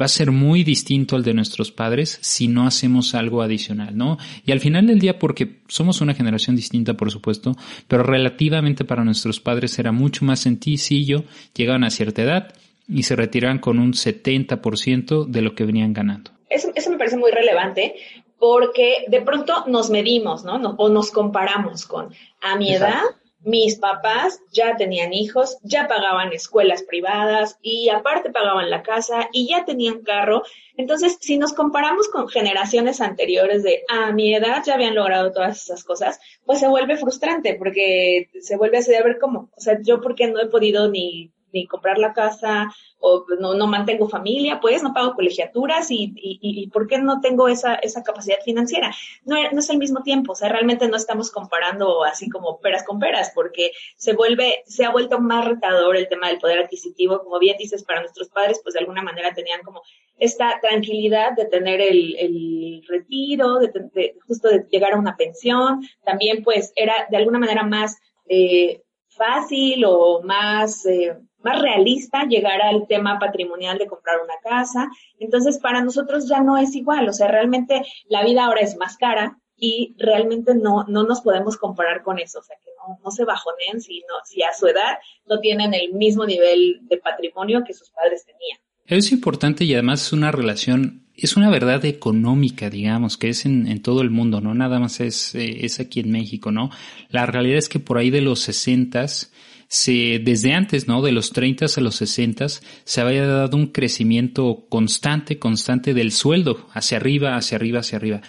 va 0.00 0.04
a 0.04 0.08
ser 0.08 0.30
muy 0.30 0.62
distinto 0.62 1.16
al 1.16 1.24
de 1.24 1.34
nuestros 1.34 1.72
padres 1.72 2.18
si 2.22 2.46
no 2.46 2.66
hacemos 2.66 3.14
algo 3.14 3.42
adicional, 3.42 3.96
¿no? 3.96 4.18
Y 4.46 4.52
al 4.52 4.60
final 4.60 4.86
del 4.86 5.00
día, 5.00 5.18
porque 5.18 5.56
somos 5.66 6.00
una 6.00 6.14
generación 6.14 6.54
distinta, 6.54 6.94
por 6.94 7.10
supuesto, 7.10 7.56
pero 7.88 8.04
relativamente 8.04 8.84
para 8.84 9.04
nuestros 9.04 9.40
padres 9.40 9.78
era 9.78 9.90
mucho 9.90 10.24
más 10.24 10.40
sencillo, 10.40 11.24
llegaban 11.54 11.84
a 11.84 11.90
cierta 11.90 12.22
edad 12.22 12.54
y 12.88 13.02
se 13.02 13.16
retiraban 13.16 13.58
con 13.58 13.78
un 13.80 13.92
70% 13.92 15.26
de 15.26 15.42
lo 15.42 15.54
que 15.54 15.64
venían 15.64 15.92
ganando. 15.92 16.30
Eso, 16.48 16.70
eso 16.74 16.90
me 16.90 16.96
parece 16.96 17.16
muy 17.16 17.30
relevante 17.30 17.94
porque 18.38 19.04
de 19.08 19.20
pronto 19.22 19.64
nos 19.66 19.90
medimos, 19.90 20.44
¿no? 20.44 20.56
o 20.78 20.88
nos 20.88 21.10
comparamos 21.10 21.86
con, 21.86 22.12
a 22.40 22.56
mi 22.56 22.74
edad, 22.74 23.02
mis 23.40 23.76
papás 23.76 24.40
ya 24.52 24.76
tenían 24.76 25.12
hijos, 25.12 25.58
ya 25.62 25.86
pagaban 25.86 26.32
escuelas 26.32 26.82
privadas 26.82 27.58
y 27.62 27.88
aparte 27.88 28.30
pagaban 28.30 28.68
la 28.68 28.82
casa 28.82 29.28
y 29.32 29.48
ya 29.48 29.64
tenían 29.64 30.02
carro. 30.02 30.42
Entonces, 30.76 31.18
si 31.20 31.38
nos 31.38 31.52
comparamos 31.52 32.08
con 32.08 32.28
generaciones 32.28 33.00
anteriores 33.00 33.62
de 33.62 33.84
a 33.88 34.12
mi 34.12 34.34
edad 34.34 34.62
ya 34.64 34.74
habían 34.74 34.94
logrado 34.94 35.32
todas 35.32 35.62
esas 35.62 35.84
cosas, 35.84 36.20
pues 36.44 36.58
se 36.58 36.68
vuelve 36.68 36.96
frustrante 36.96 37.54
porque 37.54 38.28
se 38.40 38.56
vuelve 38.56 38.78
así 38.78 38.90
de 38.90 39.02
ver 39.02 39.18
cómo, 39.20 39.50
o 39.56 39.60
sea, 39.60 39.78
yo 39.82 40.00
porque 40.00 40.26
no 40.26 40.40
he 40.40 40.46
podido 40.46 40.88
ni 40.88 41.32
ni 41.52 41.66
comprar 41.66 41.98
la 41.98 42.12
casa 42.12 42.72
o 43.00 43.24
no, 43.38 43.54
no 43.54 43.66
mantengo 43.66 44.08
familia, 44.08 44.60
pues 44.60 44.82
no 44.82 44.92
pago 44.92 45.14
colegiaturas 45.14 45.90
y, 45.90 46.12
y, 46.16 46.38
y 46.40 46.68
¿por 46.68 46.86
qué 46.86 46.98
no 46.98 47.20
tengo 47.20 47.48
esa, 47.48 47.76
esa 47.76 48.02
capacidad 48.02 48.38
financiera? 48.44 48.94
No, 49.24 49.36
no 49.52 49.60
es 49.60 49.70
el 49.70 49.78
mismo 49.78 50.02
tiempo, 50.02 50.32
o 50.32 50.34
sea, 50.34 50.48
realmente 50.48 50.88
no 50.88 50.96
estamos 50.96 51.30
comparando 51.30 52.04
así 52.04 52.28
como 52.28 52.58
peras 52.60 52.84
con 52.84 52.98
peras, 52.98 53.30
porque 53.34 53.70
se 53.96 54.14
vuelve, 54.14 54.62
se 54.66 54.84
ha 54.84 54.90
vuelto 54.90 55.20
más 55.20 55.44
retador 55.44 55.96
el 55.96 56.08
tema 56.08 56.28
del 56.28 56.38
poder 56.38 56.58
adquisitivo, 56.60 57.22
como 57.22 57.38
bien 57.38 57.56
dices, 57.56 57.84
para 57.84 58.00
nuestros 58.00 58.28
padres, 58.28 58.60
pues 58.62 58.74
de 58.74 58.80
alguna 58.80 59.02
manera 59.02 59.32
tenían 59.32 59.62
como 59.62 59.82
esta 60.18 60.58
tranquilidad 60.60 61.32
de 61.36 61.46
tener 61.46 61.80
el, 61.80 62.16
el 62.16 62.84
retiro, 62.88 63.58
de, 63.58 64.16
justo 64.26 64.48
de 64.48 64.66
llegar 64.70 64.92
a 64.92 64.98
una 64.98 65.16
pensión, 65.16 65.82
también 66.04 66.42
pues 66.42 66.72
era 66.74 67.06
de 67.10 67.16
alguna 67.16 67.38
manera 67.38 67.62
más 67.62 67.96
eh, 68.28 68.82
fácil 69.08 69.84
o 69.86 70.22
más... 70.22 70.84
Eh, 70.86 71.16
más 71.42 71.60
realista 71.60 72.24
llegar 72.24 72.60
al 72.62 72.86
tema 72.86 73.18
patrimonial 73.18 73.78
de 73.78 73.86
comprar 73.86 74.16
una 74.22 74.34
casa. 74.42 74.88
Entonces, 75.18 75.58
para 75.58 75.82
nosotros 75.82 76.28
ya 76.28 76.40
no 76.40 76.56
es 76.56 76.74
igual, 76.74 77.08
o 77.08 77.12
sea, 77.12 77.28
realmente 77.28 77.82
la 78.08 78.24
vida 78.24 78.44
ahora 78.44 78.60
es 78.60 78.76
más 78.76 78.96
cara, 78.96 79.38
y 79.58 79.96
realmente 79.98 80.54
no, 80.54 80.84
no 80.84 81.02
nos 81.02 81.20
podemos 81.20 81.56
comparar 81.56 82.02
con 82.02 82.18
eso, 82.18 82.38
o 82.38 82.42
sea, 82.42 82.56
que 82.64 82.70
no, 82.78 82.98
no 83.02 83.10
se 83.10 83.24
bajonen 83.24 83.80
si, 83.80 84.00
no, 84.00 84.14
si 84.24 84.42
a 84.42 84.54
su 84.54 84.68
edad 84.68 84.98
no 85.26 85.40
tienen 85.40 85.74
el 85.74 85.92
mismo 85.92 86.24
nivel 86.24 86.78
de 86.82 86.98
patrimonio 86.98 87.64
que 87.66 87.74
sus 87.74 87.90
padres 87.90 88.24
tenían. 88.24 88.58
Es 88.86 89.10
importante 89.10 89.64
y 89.64 89.74
además 89.74 90.02
es 90.02 90.12
una 90.12 90.30
relación, 90.30 91.07
es 91.20 91.36
una 91.36 91.50
verdad 91.50 91.84
económica, 91.84 92.70
digamos, 92.70 93.16
que 93.16 93.28
es 93.28 93.44
en, 93.44 93.82
todo 93.82 94.02
el 94.02 94.10
mundo, 94.10 94.40
no 94.40 94.54
nada 94.54 94.78
más 94.78 95.00
es, 95.00 95.34
eh, 95.34 95.64
es 95.66 95.80
aquí 95.80 96.00
en 96.00 96.10
México, 96.10 96.52
¿no? 96.52 96.70
La 97.10 97.26
realidad 97.26 97.58
es 97.58 97.68
que 97.68 97.80
por 97.80 97.98
ahí 97.98 98.10
de 98.10 98.20
los 98.20 98.40
sesentas, 98.40 99.32
se, 99.68 100.18
desde 100.18 100.54
antes, 100.54 100.88
¿no? 100.88 101.02
De 101.02 101.12
los 101.12 101.32
30 101.32 101.66
a 101.76 101.80
los 101.80 101.96
60 101.96 102.46
se 102.84 103.00
había 103.00 103.26
dado 103.26 103.56
un 103.56 103.66
crecimiento 103.66 104.64
constante, 104.68 105.38
constante 105.38 105.92
del 105.92 106.10
sueldo, 106.10 106.66
hacia 106.72 106.96
arriba, 106.96 107.36
hacia 107.36 107.56
arriba, 107.56 107.80
hacia 107.80 107.96
arriba. 107.96 108.22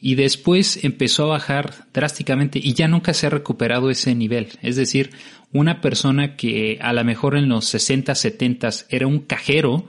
Y 0.00 0.14
después 0.14 0.84
empezó 0.84 1.24
a 1.24 1.38
bajar 1.38 1.86
drásticamente 1.92 2.58
y 2.62 2.74
ya 2.74 2.88
nunca 2.88 3.14
se 3.14 3.26
ha 3.26 3.30
recuperado 3.30 3.90
ese 3.90 4.14
nivel. 4.14 4.48
Es 4.62 4.76
decir, 4.76 5.10
una 5.52 5.80
persona 5.80 6.36
que 6.36 6.78
a 6.80 6.92
lo 6.92 7.04
mejor 7.04 7.36
en 7.36 7.48
los 7.48 7.66
60, 7.66 8.14
70 8.14 8.68
era 8.90 9.06
un 9.06 9.20
cajero, 9.20 9.86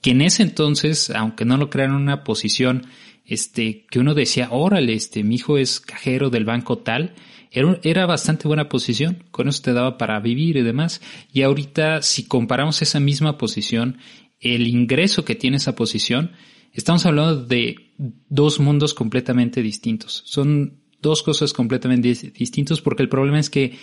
que 0.00 0.10
en 0.10 0.22
ese 0.22 0.42
entonces, 0.42 1.10
aunque 1.10 1.44
no 1.44 1.56
lo 1.56 1.70
crean 1.70 1.90
en 1.90 1.96
una 1.96 2.24
posición, 2.24 2.86
este, 3.24 3.86
que 3.90 3.98
uno 3.98 4.14
decía, 4.14 4.48
órale, 4.50 4.94
este, 4.94 5.22
mi 5.22 5.36
hijo 5.36 5.58
es 5.58 5.80
cajero 5.80 6.30
del 6.30 6.44
banco 6.44 6.78
tal, 6.78 7.14
era, 7.50 7.78
era 7.82 8.06
bastante 8.06 8.48
buena 8.48 8.68
posición, 8.68 9.24
con 9.30 9.48
eso 9.48 9.62
te 9.62 9.72
daba 9.72 9.98
para 9.98 10.20
vivir 10.20 10.56
y 10.56 10.62
demás. 10.62 11.00
Y 11.32 11.42
ahorita, 11.42 12.02
si 12.02 12.24
comparamos 12.24 12.80
esa 12.82 13.00
misma 13.00 13.38
posición, 13.38 13.98
el 14.40 14.66
ingreso 14.66 15.24
que 15.24 15.34
tiene 15.34 15.56
esa 15.56 15.74
posición, 15.74 16.32
estamos 16.72 17.04
hablando 17.06 17.44
de 17.44 17.92
dos 18.28 18.60
mundos 18.60 18.94
completamente 18.94 19.62
distintos. 19.62 20.22
Son 20.26 20.80
dos 21.00 21.22
cosas 21.22 21.52
completamente 21.52 22.08
distintas 22.08 22.80
porque 22.80 23.02
el 23.02 23.08
problema 23.08 23.38
es 23.38 23.50
que 23.50 23.76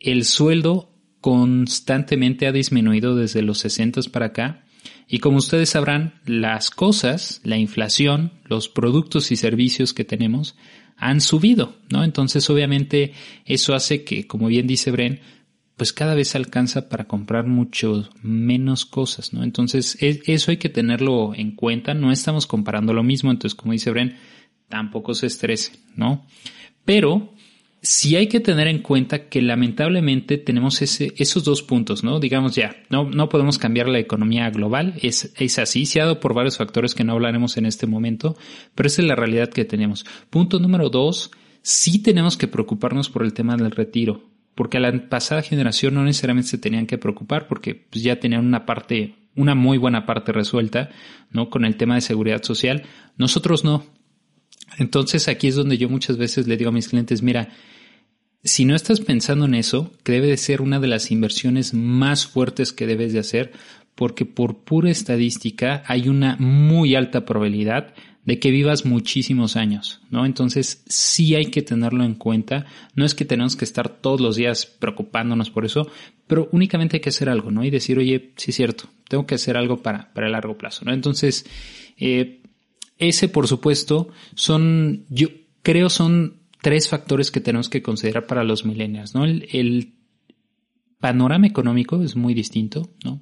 el 0.00 0.24
sueldo 0.24 0.90
constantemente 1.20 2.46
ha 2.46 2.52
disminuido 2.52 3.16
desde 3.16 3.42
los 3.42 3.58
60 3.58 4.00
para 4.12 4.26
acá 4.26 4.63
y 5.08 5.18
como 5.18 5.38
ustedes 5.38 5.70
sabrán, 5.70 6.20
las 6.24 6.70
cosas, 6.70 7.40
la 7.44 7.58
inflación, 7.58 8.32
los 8.44 8.68
productos 8.68 9.30
y 9.32 9.36
servicios 9.36 9.92
que 9.92 10.04
tenemos 10.04 10.56
han 10.96 11.20
subido, 11.20 11.76
¿no? 11.90 12.04
Entonces, 12.04 12.48
obviamente, 12.50 13.12
eso 13.44 13.74
hace 13.74 14.04
que, 14.04 14.26
como 14.26 14.46
bien 14.46 14.66
dice 14.66 14.90
Bren, 14.90 15.20
pues 15.76 15.92
cada 15.92 16.14
vez 16.14 16.34
alcanza 16.36 16.88
para 16.88 17.04
comprar 17.06 17.46
mucho 17.46 18.08
menos 18.22 18.86
cosas, 18.86 19.32
¿no? 19.32 19.42
Entonces, 19.42 19.98
eso 20.00 20.50
hay 20.50 20.56
que 20.56 20.68
tenerlo 20.68 21.34
en 21.34 21.56
cuenta, 21.56 21.94
no 21.94 22.12
estamos 22.12 22.46
comparando 22.46 22.92
lo 22.92 23.02
mismo, 23.02 23.30
entonces, 23.30 23.56
como 23.56 23.72
dice 23.72 23.90
Bren, 23.90 24.16
tampoco 24.68 25.14
se 25.14 25.26
estrese, 25.26 25.72
¿no? 25.96 26.26
Pero 26.84 27.33
sí 27.84 28.16
hay 28.16 28.28
que 28.28 28.40
tener 28.40 28.66
en 28.66 28.78
cuenta 28.78 29.28
que 29.28 29.42
lamentablemente 29.42 30.38
tenemos 30.38 30.80
ese, 30.80 31.12
esos 31.18 31.44
dos 31.44 31.62
puntos, 31.62 32.02
¿no? 32.02 32.18
Digamos 32.18 32.54
ya, 32.54 32.74
no, 32.88 33.04
no 33.04 33.28
podemos 33.28 33.58
cambiar 33.58 33.88
la 33.88 33.98
economía 33.98 34.48
global, 34.48 34.94
es, 35.02 35.34
es 35.36 35.58
así, 35.58 35.84
se 35.84 36.00
ha 36.00 36.04
dado 36.04 36.18
por 36.18 36.32
varios 36.32 36.56
factores 36.56 36.94
que 36.94 37.04
no 37.04 37.12
hablaremos 37.12 37.58
en 37.58 37.66
este 37.66 37.86
momento, 37.86 38.36
pero 38.74 38.86
esa 38.86 39.02
es 39.02 39.08
la 39.08 39.14
realidad 39.14 39.50
que 39.50 39.66
tenemos. 39.66 40.06
Punto 40.30 40.58
número 40.58 40.88
dos, 40.88 41.30
sí 41.60 42.02
tenemos 42.02 42.38
que 42.38 42.48
preocuparnos 42.48 43.10
por 43.10 43.22
el 43.22 43.34
tema 43.34 43.54
del 43.54 43.70
retiro, 43.70 44.30
porque 44.54 44.78
a 44.78 44.80
la 44.80 45.08
pasada 45.10 45.42
generación 45.42 45.92
no 45.92 46.04
necesariamente 46.04 46.48
se 46.48 46.58
tenían 46.58 46.86
que 46.86 46.96
preocupar 46.96 47.48
porque 47.48 47.74
pues, 47.74 48.02
ya 48.02 48.18
tenían 48.18 48.46
una 48.46 48.64
parte, 48.64 49.14
una 49.36 49.54
muy 49.54 49.76
buena 49.76 50.06
parte 50.06 50.32
resuelta, 50.32 50.88
¿no? 51.30 51.50
Con 51.50 51.66
el 51.66 51.76
tema 51.76 51.96
de 51.96 52.00
seguridad 52.00 52.42
social. 52.42 52.84
Nosotros 53.18 53.62
no. 53.62 53.84
Entonces 54.78 55.28
aquí 55.28 55.48
es 55.48 55.54
donde 55.54 55.76
yo 55.76 55.90
muchas 55.90 56.16
veces 56.16 56.46
le 56.46 56.56
digo 56.56 56.70
a 56.70 56.72
mis 56.72 56.88
clientes, 56.88 57.22
mira, 57.22 57.50
si 58.44 58.66
no 58.66 58.76
estás 58.76 59.00
pensando 59.00 59.46
en 59.46 59.54
eso, 59.54 59.92
que 60.02 60.12
debe 60.12 60.26
de 60.26 60.36
ser 60.36 60.60
una 60.60 60.78
de 60.78 60.86
las 60.86 61.10
inversiones 61.10 61.72
más 61.72 62.26
fuertes 62.26 62.72
que 62.72 62.86
debes 62.86 63.12
de 63.12 63.18
hacer, 63.18 63.52
porque 63.94 64.26
por 64.26 64.58
pura 64.64 64.90
estadística 64.90 65.82
hay 65.86 66.08
una 66.08 66.36
muy 66.38 66.94
alta 66.94 67.24
probabilidad 67.24 67.94
de 68.24 68.38
que 68.38 68.50
vivas 68.50 68.84
muchísimos 68.84 69.56
años, 69.56 70.00
¿no? 70.10 70.24
Entonces 70.24 70.82
sí 70.86 71.34
hay 71.34 71.46
que 71.46 71.62
tenerlo 71.62 72.04
en 72.04 72.14
cuenta. 72.14 72.64
No 72.94 73.04
es 73.04 73.14
que 73.14 73.24
tenemos 73.24 73.54
que 73.54 73.66
estar 73.66 73.88
todos 73.88 74.20
los 74.20 74.36
días 74.36 74.66
preocupándonos 74.66 75.50
por 75.50 75.64
eso, 75.64 75.88
pero 76.26 76.48
únicamente 76.52 76.96
hay 76.96 77.00
que 77.00 77.10
hacer 77.10 77.28
algo, 77.28 77.50
¿no? 77.50 77.64
Y 77.64 77.70
decir, 77.70 77.98
oye, 77.98 78.32
sí 78.36 78.50
es 78.50 78.56
cierto, 78.56 78.88
tengo 79.08 79.26
que 79.26 79.34
hacer 79.34 79.56
algo 79.56 79.82
para, 79.82 80.12
para 80.14 80.28
largo 80.28 80.56
plazo, 80.56 80.84
¿no? 80.84 80.92
Entonces, 80.92 81.46
eh, 81.98 82.40
ese 82.98 83.28
por 83.28 83.46
supuesto 83.46 84.08
son, 84.34 85.04
yo 85.08 85.28
creo 85.62 85.90
son 85.90 86.43
tres 86.64 86.88
factores 86.88 87.30
que 87.30 87.42
tenemos 87.42 87.68
que 87.68 87.82
considerar 87.82 88.26
para 88.26 88.42
los 88.42 88.64
millennials, 88.64 89.14
¿no? 89.14 89.26
El, 89.26 89.92
panorama 90.98 91.46
económico 91.46 92.02
es 92.02 92.16
muy 92.16 92.32
distinto, 92.32 92.88
¿no? 93.04 93.20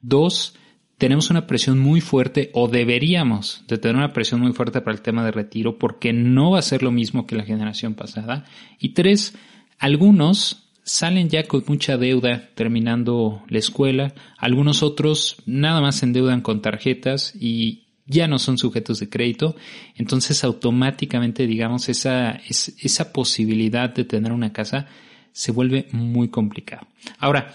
Dos, 0.00 0.56
tenemos 0.98 1.30
una 1.30 1.46
presión 1.46 1.78
muy 1.78 2.00
fuerte 2.00 2.50
o 2.52 2.66
deberíamos 2.66 3.62
de 3.68 3.78
tener 3.78 3.96
una 3.96 4.12
presión 4.12 4.40
muy 4.40 4.52
fuerte 4.52 4.80
para 4.80 4.96
el 4.96 5.02
tema 5.02 5.24
de 5.24 5.30
retiro 5.30 5.78
porque 5.78 6.12
no 6.12 6.50
va 6.50 6.58
a 6.58 6.62
ser 6.62 6.82
lo 6.82 6.90
mismo 6.90 7.24
que 7.24 7.36
la 7.36 7.44
generación 7.44 7.94
pasada. 7.94 8.44
Y 8.80 8.88
tres, 8.88 9.36
algunos 9.78 10.72
salen 10.82 11.28
ya 11.28 11.44
con 11.44 11.62
mucha 11.68 11.96
deuda 11.96 12.50
terminando 12.56 13.44
la 13.46 13.58
escuela, 13.58 14.12
algunos 14.36 14.82
otros 14.82 15.36
nada 15.46 15.80
más 15.80 15.98
se 15.98 16.06
endeudan 16.06 16.40
con 16.40 16.60
tarjetas 16.60 17.32
y, 17.36 17.81
ya 18.12 18.28
no 18.28 18.38
son 18.38 18.58
sujetos 18.58 19.00
de 19.00 19.08
crédito, 19.08 19.56
entonces 19.96 20.44
automáticamente, 20.44 21.46
digamos, 21.46 21.88
esa, 21.88 22.40
esa 22.48 23.12
posibilidad 23.12 23.90
de 23.90 24.04
tener 24.04 24.32
una 24.32 24.52
casa 24.52 24.86
se 25.32 25.50
vuelve 25.50 25.86
muy 25.92 26.28
complicado. 26.28 26.86
Ahora, 27.18 27.54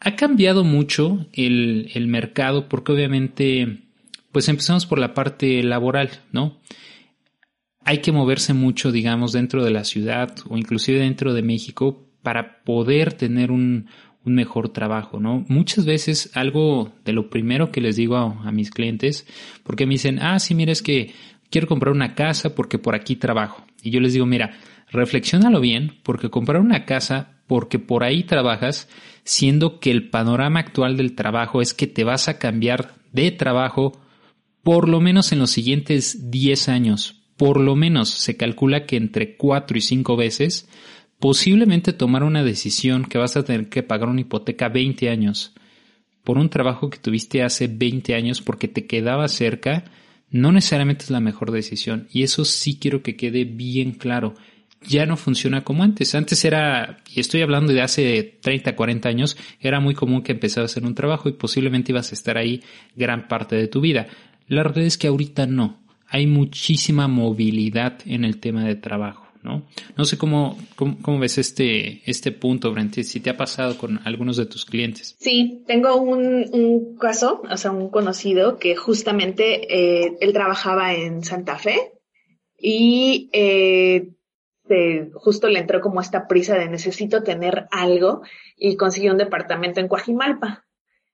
ha 0.00 0.16
cambiado 0.16 0.64
mucho 0.64 1.26
el, 1.32 1.90
el 1.94 2.06
mercado 2.06 2.68
porque 2.68 2.92
obviamente, 2.92 3.82
pues 4.32 4.48
empezamos 4.48 4.86
por 4.86 4.98
la 4.98 5.14
parte 5.14 5.62
laboral, 5.62 6.10
¿no? 6.32 6.58
Hay 7.84 7.98
que 7.98 8.12
moverse 8.12 8.54
mucho, 8.54 8.92
digamos, 8.92 9.32
dentro 9.32 9.64
de 9.64 9.72
la 9.72 9.84
ciudad 9.84 10.34
o 10.48 10.56
inclusive 10.56 11.00
dentro 11.00 11.34
de 11.34 11.42
México 11.42 12.08
para 12.22 12.62
poder 12.62 13.12
tener 13.12 13.50
un, 13.50 13.88
un 14.24 14.34
mejor 14.34 14.68
trabajo, 14.68 15.20
¿no? 15.20 15.44
Muchas 15.48 15.84
veces 15.84 16.30
algo 16.34 16.92
de 17.04 17.12
lo 17.12 17.28
primero 17.28 17.70
que 17.72 17.80
les 17.80 17.96
digo 17.96 18.16
a, 18.16 18.52
mis 18.52 18.70
clientes, 18.70 19.26
porque 19.62 19.86
me 19.86 19.94
dicen, 19.94 20.18
ah, 20.20 20.38
sí, 20.38 20.54
mira, 20.54 20.72
es 20.72 20.82
que 20.82 21.12
quiero 21.50 21.66
comprar 21.66 21.92
una 21.92 22.14
casa 22.14 22.54
porque 22.54 22.78
por 22.78 22.94
aquí 22.94 23.16
trabajo. 23.16 23.64
Y 23.82 23.90
yo 23.90 24.00
les 24.00 24.12
digo, 24.12 24.26
mira, 24.26 24.58
reflexionalo 24.90 25.60
bien, 25.60 25.98
porque 26.02 26.30
comprar 26.30 26.60
una 26.60 26.84
casa 26.84 27.42
porque 27.46 27.78
por 27.78 28.04
ahí 28.04 28.22
trabajas, 28.22 28.88
siendo 29.24 29.80
que 29.80 29.90
el 29.90 30.08
panorama 30.08 30.60
actual 30.60 30.96
del 30.96 31.14
trabajo 31.14 31.60
es 31.60 31.74
que 31.74 31.86
te 31.86 32.04
vas 32.04 32.28
a 32.28 32.38
cambiar 32.38 32.94
de 33.12 33.30
trabajo 33.30 34.00
por 34.62 34.88
lo 34.88 35.00
menos 35.00 35.32
en 35.32 35.40
los 35.40 35.50
siguientes 35.50 36.30
10 36.30 36.68
años. 36.68 37.22
Por 37.36 37.60
lo 37.60 37.74
menos 37.74 38.10
se 38.10 38.36
calcula 38.36 38.86
que 38.86 38.96
entre 38.96 39.36
4 39.36 39.76
y 39.76 39.80
5 39.80 40.16
veces 40.16 40.68
posiblemente 41.22 41.92
tomar 41.92 42.24
una 42.24 42.42
decisión 42.42 43.04
que 43.04 43.16
vas 43.16 43.36
a 43.36 43.44
tener 43.44 43.68
que 43.68 43.84
pagar 43.84 44.08
una 44.08 44.22
hipoteca 44.22 44.68
20 44.68 45.08
años 45.08 45.52
por 46.24 46.36
un 46.36 46.48
trabajo 46.48 46.90
que 46.90 46.98
tuviste 46.98 47.44
hace 47.44 47.68
20 47.68 48.16
años 48.16 48.42
porque 48.42 48.66
te 48.66 48.88
quedaba 48.88 49.28
cerca, 49.28 49.84
no 50.30 50.50
necesariamente 50.50 51.04
es 51.04 51.10
la 51.12 51.20
mejor 51.20 51.52
decisión. 51.52 52.08
Y 52.12 52.24
eso 52.24 52.44
sí 52.44 52.76
quiero 52.76 53.04
que 53.04 53.14
quede 53.14 53.44
bien 53.44 53.92
claro. 53.92 54.34
Ya 54.84 55.06
no 55.06 55.16
funciona 55.16 55.62
como 55.62 55.84
antes. 55.84 56.12
Antes 56.16 56.44
era, 56.44 56.98
y 57.14 57.20
estoy 57.20 57.42
hablando 57.42 57.72
de 57.72 57.82
hace 57.82 58.40
30, 58.40 58.74
40 58.74 59.08
años, 59.08 59.36
era 59.60 59.78
muy 59.78 59.94
común 59.94 60.22
que 60.22 60.32
empezabas 60.32 60.76
en 60.76 60.86
un 60.86 60.96
trabajo 60.96 61.28
y 61.28 61.34
posiblemente 61.34 61.92
ibas 61.92 62.10
a 62.10 62.16
estar 62.16 62.36
ahí 62.36 62.64
gran 62.96 63.28
parte 63.28 63.54
de 63.54 63.68
tu 63.68 63.80
vida. 63.80 64.08
La 64.48 64.64
verdad 64.64 64.82
es 64.82 64.98
que 64.98 65.06
ahorita 65.06 65.46
no. 65.46 65.84
Hay 66.08 66.26
muchísima 66.26 67.06
movilidad 67.06 68.00
en 68.06 68.24
el 68.24 68.38
tema 68.38 68.64
de 68.64 68.74
trabajo. 68.74 69.31
¿No? 69.42 69.66
No 69.96 70.04
sé 70.04 70.18
cómo, 70.18 70.56
cómo, 70.76 71.18
ves 71.18 71.38
este, 71.38 72.02
este 72.08 72.32
punto, 72.32 72.72
Brent, 72.72 72.94
si 72.94 73.20
te 73.20 73.30
ha 73.30 73.36
pasado 73.36 73.76
con 73.76 74.00
algunos 74.04 74.36
de 74.36 74.46
tus 74.46 74.64
clientes. 74.64 75.16
Sí, 75.18 75.64
tengo 75.66 75.96
un, 75.96 76.48
un 76.52 76.96
caso, 76.96 77.42
o 77.50 77.56
sea, 77.56 77.72
un 77.72 77.90
conocido 77.90 78.58
que 78.58 78.76
justamente 78.76 80.04
eh, 80.04 80.16
él 80.20 80.32
trabajaba 80.32 80.94
en 80.94 81.24
Santa 81.24 81.58
Fe 81.58 81.92
y 82.58 83.28
eh, 83.32 84.10
justo 85.14 85.48
le 85.48 85.58
entró 85.58 85.80
como 85.80 86.00
esta 86.00 86.26
prisa 86.26 86.56
de 86.56 86.68
necesito 86.68 87.22
tener 87.22 87.66
algo 87.70 88.22
y 88.56 88.76
consiguió 88.76 89.12
un 89.12 89.18
departamento 89.18 89.80
en 89.80 89.88
Coajimalpa. 89.88 90.64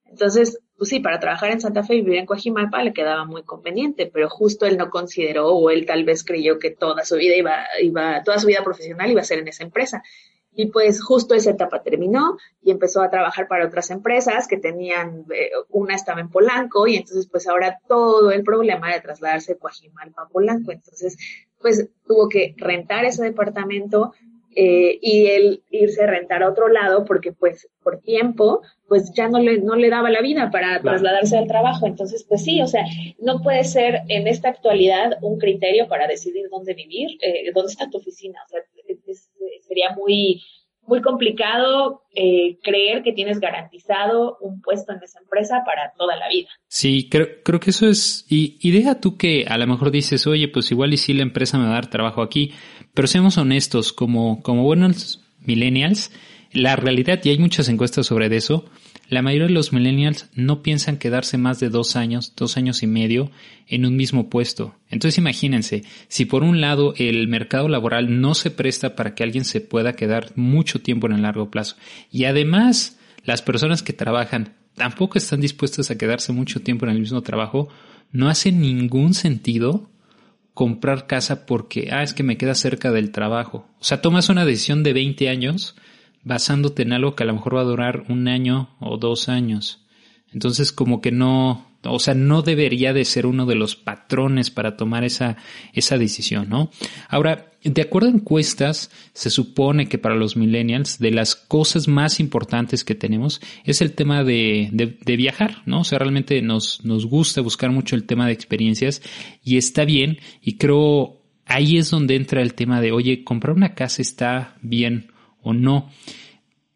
Entonces, 0.04 0.60
pues 0.78 0.90
sí, 0.90 1.00
para 1.00 1.18
trabajar 1.18 1.50
en 1.50 1.60
Santa 1.60 1.82
Fe 1.82 1.96
y 1.96 2.02
vivir 2.02 2.20
en 2.20 2.26
Coajimalpa 2.26 2.84
le 2.84 2.92
quedaba 2.92 3.24
muy 3.24 3.42
conveniente, 3.42 4.06
pero 4.06 4.30
justo 4.30 4.64
él 4.64 4.78
no 4.78 4.90
consideró 4.90 5.48
o 5.48 5.70
él 5.70 5.84
tal 5.84 6.04
vez 6.04 6.22
creyó 6.22 6.60
que 6.60 6.70
toda 6.70 7.04
su 7.04 7.16
vida 7.16 7.34
iba, 7.34 7.64
iba, 7.82 8.22
toda 8.22 8.38
su 8.38 8.46
vida 8.46 8.62
profesional 8.62 9.10
iba 9.10 9.20
a 9.20 9.24
ser 9.24 9.40
en 9.40 9.48
esa 9.48 9.64
empresa. 9.64 10.04
Y 10.52 10.66
pues 10.66 11.02
justo 11.02 11.34
esa 11.34 11.50
etapa 11.50 11.82
terminó 11.82 12.36
y 12.62 12.70
empezó 12.70 13.02
a 13.02 13.10
trabajar 13.10 13.48
para 13.48 13.66
otras 13.66 13.90
empresas 13.90 14.46
que 14.46 14.56
tenían, 14.56 15.24
eh, 15.34 15.50
una 15.68 15.96
estaba 15.96 16.20
en 16.20 16.30
Polanco 16.30 16.86
y 16.86 16.96
entonces 16.96 17.28
pues 17.28 17.48
ahora 17.48 17.80
todo 17.88 18.30
el 18.30 18.44
problema 18.44 18.92
de 18.92 19.00
trasladarse 19.00 19.54
de 19.54 19.58
Coajimalpa 19.58 20.22
a 20.22 20.28
Polanco. 20.28 20.70
Entonces 20.70 21.16
pues 21.60 21.88
tuvo 22.06 22.28
que 22.28 22.54
rentar 22.56 23.04
ese 23.04 23.24
departamento 23.24 24.12
eh, 24.60 24.98
y 25.00 25.26
él 25.26 25.62
irse 25.70 26.02
a 26.02 26.08
rentar 26.08 26.42
a 26.42 26.48
otro 26.50 26.66
lado 26.66 27.04
porque 27.04 27.30
pues 27.30 27.68
por 27.80 28.00
tiempo 28.00 28.62
pues 28.88 29.12
ya 29.14 29.28
no 29.28 29.38
le, 29.38 29.58
no 29.58 29.76
le 29.76 29.88
daba 29.88 30.10
la 30.10 30.20
vida 30.20 30.50
para 30.50 30.80
trasladarse 30.80 31.38
al 31.38 31.46
trabajo. 31.46 31.86
Entonces 31.86 32.26
pues 32.28 32.42
sí, 32.42 32.60
o 32.60 32.66
sea, 32.66 32.82
no 33.20 33.40
puede 33.40 33.62
ser 33.62 34.00
en 34.08 34.26
esta 34.26 34.48
actualidad 34.48 35.16
un 35.22 35.38
criterio 35.38 35.86
para 35.86 36.08
decidir 36.08 36.48
dónde 36.50 36.74
vivir, 36.74 37.10
eh, 37.22 37.52
dónde 37.54 37.70
está 37.70 37.88
tu 37.88 37.98
oficina. 37.98 38.40
O 38.46 38.48
sea, 38.48 38.60
sería 39.60 39.94
muy, 39.96 40.42
muy 40.88 41.02
complicado 41.02 42.02
eh, 42.12 42.58
creer 42.60 43.04
que 43.04 43.12
tienes 43.12 43.38
garantizado 43.38 44.38
un 44.40 44.60
puesto 44.60 44.92
en 44.92 45.00
esa 45.04 45.20
empresa 45.20 45.62
para 45.64 45.92
toda 45.96 46.16
la 46.16 46.28
vida. 46.28 46.48
Sí, 46.66 47.08
creo, 47.08 47.28
creo 47.44 47.60
que 47.60 47.70
eso 47.70 47.86
es, 47.86 48.26
y, 48.28 48.58
y 48.60 48.72
deja 48.72 48.98
tú 48.98 49.16
que 49.16 49.44
a 49.46 49.56
lo 49.56 49.68
mejor 49.68 49.92
dices, 49.92 50.26
oye, 50.26 50.48
pues 50.48 50.72
igual 50.72 50.92
y 50.92 50.96
si 50.96 51.12
la 51.12 51.22
empresa 51.22 51.58
me 51.58 51.66
va 51.66 51.70
a 51.70 51.74
dar 51.74 51.90
trabajo 51.90 52.22
aquí, 52.22 52.54
pero 52.94 53.08
seamos 53.08 53.38
honestos, 53.38 53.92
como, 53.92 54.42
como 54.42 54.64
buenos 54.64 55.20
millennials, 55.40 56.10
la 56.52 56.76
realidad, 56.76 57.20
y 57.24 57.30
hay 57.30 57.38
muchas 57.38 57.68
encuestas 57.68 58.06
sobre 58.06 58.34
eso, 58.34 58.64
la 59.08 59.22
mayoría 59.22 59.46
de 59.46 59.54
los 59.54 59.72
millennials 59.72 60.28
no 60.34 60.62
piensan 60.62 60.98
quedarse 60.98 61.38
más 61.38 61.60
de 61.60 61.70
dos 61.70 61.96
años, 61.96 62.34
dos 62.36 62.58
años 62.58 62.82
y 62.82 62.86
medio 62.86 63.30
en 63.66 63.86
un 63.86 63.96
mismo 63.96 64.28
puesto. 64.28 64.74
Entonces 64.90 65.16
imagínense, 65.16 65.84
si 66.08 66.26
por 66.26 66.42
un 66.42 66.60
lado 66.60 66.92
el 66.98 67.26
mercado 67.26 67.68
laboral 67.68 68.20
no 68.20 68.34
se 68.34 68.50
presta 68.50 68.94
para 68.96 69.14
que 69.14 69.22
alguien 69.22 69.46
se 69.46 69.62
pueda 69.62 69.94
quedar 69.94 70.32
mucho 70.36 70.80
tiempo 70.80 71.06
en 71.06 71.14
el 71.14 71.22
largo 71.22 71.50
plazo 71.50 71.76
y 72.10 72.24
además 72.24 72.98
las 73.24 73.40
personas 73.40 73.82
que 73.82 73.94
trabajan 73.94 74.54
tampoco 74.74 75.16
están 75.16 75.40
dispuestas 75.40 75.90
a 75.90 75.96
quedarse 75.96 76.32
mucho 76.32 76.60
tiempo 76.60 76.84
en 76.84 76.92
el 76.92 77.00
mismo 77.00 77.22
trabajo, 77.22 77.68
no 78.12 78.28
hace 78.28 78.52
ningún 78.52 79.14
sentido 79.14 79.88
comprar 80.58 81.06
casa 81.06 81.46
porque, 81.46 81.90
ah, 81.92 82.02
es 82.02 82.14
que 82.14 82.24
me 82.24 82.36
queda 82.36 82.56
cerca 82.56 82.90
del 82.90 83.12
trabajo. 83.12 83.68
O 83.78 83.84
sea, 83.84 84.02
tomas 84.02 84.28
una 84.28 84.44
decisión 84.44 84.82
de 84.82 84.92
20 84.92 85.28
años 85.28 85.76
basándote 86.24 86.82
en 86.82 86.92
algo 86.92 87.14
que 87.14 87.22
a 87.22 87.26
lo 87.26 87.34
mejor 87.34 87.54
va 87.54 87.60
a 87.60 87.64
durar 87.64 88.02
un 88.08 88.26
año 88.26 88.68
o 88.80 88.96
dos 88.96 89.28
años. 89.28 89.86
Entonces 90.32 90.72
como 90.72 91.00
que 91.00 91.12
no, 91.12 91.67
o 91.84 91.98
sea, 91.98 92.14
no 92.14 92.42
debería 92.42 92.92
de 92.92 93.04
ser 93.04 93.26
uno 93.26 93.46
de 93.46 93.54
los 93.54 93.76
patrones 93.76 94.50
para 94.50 94.76
tomar 94.76 95.04
esa, 95.04 95.36
esa 95.72 95.96
decisión, 95.96 96.48
¿no? 96.48 96.70
Ahora, 97.08 97.52
de 97.62 97.82
acuerdo 97.82 98.08
a 98.08 98.12
encuestas, 98.12 98.90
se 99.12 99.30
supone 99.30 99.88
que 99.88 99.98
para 99.98 100.14
los 100.14 100.36
millennials, 100.36 100.98
de 100.98 101.10
las 101.10 101.36
cosas 101.36 101.88
más 101.88 102.20
importantes 102.20 102.84
que 102.84 102.94
tenemos 102.94 103.40
es 103.64 103.80
el 103.80 103.92
tema 103.92 104.24
de, 104.24 104.70
de, 104.72 104.98
de 105.04 105.16
viajar, 105.16 105.62
¿no? 105.66 105.80
O 105.80 105.84
sea, 105.84 105.98
realmente 105.98 106.40
nos, 106.42 106.84
nos 106.84 107.06
gusta 107.06 107.40
buscar 107.40 107.70
mucho 107.70 107.96
el 107.96 108.04
tema 108.04 108.26
de 108.26 108.32
experiencias 108.32 109.02
y 109.44 109.56
está 109.56 109.84
bien 109.84 110.18
y 110.42 110.56
creo 110.56 111.18
ahí 111.48 111.78
es 111.78 111.90
donde 111.90 112.14
entra 112.14 112.42
el 112.42 112.54
tema 112.54 112.80
de, 112.80 112.92
oye, 112.92 113.24
comprar 113.24 113.56
una 113.56 113.74
casa 113.74 114.02
está 114.02 114.56
bien 114.60 115.10
o 115.42 115.52
no. 115.52 115.90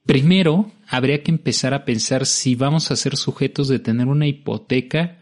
Primero, 0.04 0.70
habría 0.88 1.22
que 1.22 1.30
empezar 1.30 1.74
a 1.74 1.84
pensar 1.84 2.26
si 2.26 2.54
vamos 2.54 2.90
a 2.90 2.96
ser 2.96 3.16
sujetos 3.16 3.68
de 3.68 3.78
tener 3.78 4.08
una 4.08 4.26
hipoteca 4.26 5.18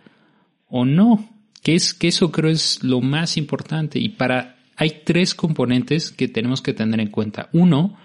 o 0.69 0.85
no. 0.85 1.29
Que 1.63 1.75
es 1.75 1.93
que 1.93 2.09
eso 2.09 2.33
creo 2.33 2.51
es 2.51 2.83
lo 2.83 3.01
más 3.01 3.37
importante. 3.37 3.99
Y 3.99 4.11
para 4.11 4.57
hay 4.77 5.03
tres 5.05 5.35
componentes 5.35 6.11
que 6.11 6.29
tenemos 6.29 6.63
que 6.63 6.73
tener 6.73 7.01
en 7.01 7.11
cuenta. 7.11 7.51
Uno, 7.53 7.99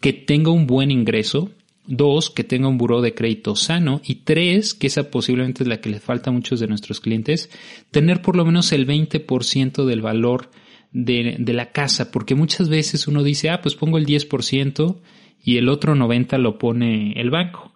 que 0.00 0.12
tenga 0.12 0.50
un 0.50 0.66
buen 0.66 0.90
ingreso. 0.90 1.52
Dos, 1.86 2.28
que 2.28 2.44
tenga 2.44 2.68
un 2.68 2.76
buró 2.76 3.00
de 3.00 3.14
crédito 3.14 3.54
sano. 3.54 4.00
Y 4.04 4.16
tres, 4.16 4.74
que 4.74 4.88
esa 4.88 5.10
posiblemente 5.10 5.62
es 5.62 5.68
la 5.68 5.80
que 5.80 5.90
le 5.90 6.00
falta 6.00 6.30
a 6.30 6.32
muchos 6.32 6.58
de 6.58 6.66
nuestros 6.66 7.00
clientes, 7.00 7.50
tener 7.92 8.20
por 8.20 8.36
lo 8.36 8.44
menos 8.44 8.72
el 8.72 8.86
20% 8.86 9.84
del 9.84 10.02
valor 10.02 10.50
de, 10.92 11.36
de, 11.38 11.52
la 11.52 11.70
casa, 11.70 12.10
porque 12.10 12.34
muchas 12.34 12.68
veces 12.68 13.06
uno 13.08 13.22
dice, 13.22 13.50
ah, 13.50 13.62
pues 13.62 13.74
pongo 13.74 13.96
el 13.96 14.06
10% 14.06 15.00
y 15.42 15.58
el 15.58 15.68
otro 15.68 15.94
90% 15.94 16.38
lo 16.38 16.58
pone 16.58 17.12
el 17.20 17.30
banco. 17.30 17.72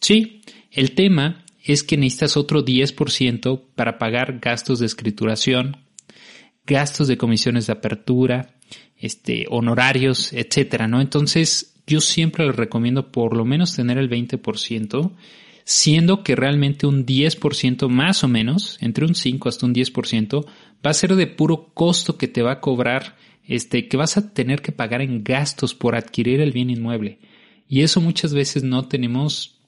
Sí, 0.00 0.40
el 0.70 0.92
tema 0.92 1.44
es 1.62 1.82
que 1.82 1.96
necesitas 1.96 2.36
otro 2.36 2.64
10% 2.64 3.62
para 3.74 3.98
pagar 3.98 4.38
gastos 4.40 4.78
de 4.78 4.86
escrituración, 4.86 5.76
gastos 6.66 7.08
de 7.08 7.18
comisiones 7.18 7.66
de 7.66 7.74
apertura, 7.74 8.54
este, 8.96 9.46
honorarios, 9.48 10.32
etcétera, 10.32 10.88
¿no? 10.88 11.00
Entonces, 11.00 11.74
yo 11.86 12.00
siempre 12.00 12.46
les 12.46 12.56
recomiendo 12.56 13.10
por 13.10 13.36
lo 13.36 13.44
menos 13.44 13.74
tener 13.74 13.98
el 13.98 14.08
20%, 14.08 15.12
siendo 15.70 16.24
que 16.24 16.34
realmente 16.34 16.84
un 16.84 17.06
10% 17.06 17.88
más 17.88 18.24
o 18.24 18.28
menos, 18.28 18.76
entre 18.80 19.06
un 19.06 19.14
5 19.14 19.48
hasta 19.48 19.66
un 19.66 19.72
10%, 19.72 20.44
va 20.84 20.90
a 20.90 20.94
ser 20.94 21.14
de 21.14 21.28
puro 21.28 21.70
costo 21.72 22.18
que 22.18 22.26
te 22.26 22.42
va 22.42 22.54
a 22.54 22.60
cobrar, 22.60 23.16
este, 23.44 23.86
que 23.86 23.96
vas 23.96 24.16
a 24.16 24.34
tener 24.34 24.62
que 24.62 24.72
pagar 24.72 25.00
en 25.00 25.22
gastos 25.22 25.76
por 25.76 25.94
adquirir 25.94 26.40
el 26.40 26.50
bien 26.50 26.70
inmueble. 26.70 27.20
Y 27.68 27.82
eso 27.82 28.00
muchas 28.00 28.34
veces 28.34 28.64
no 28.64 28.88
tenemos 28.88 29.60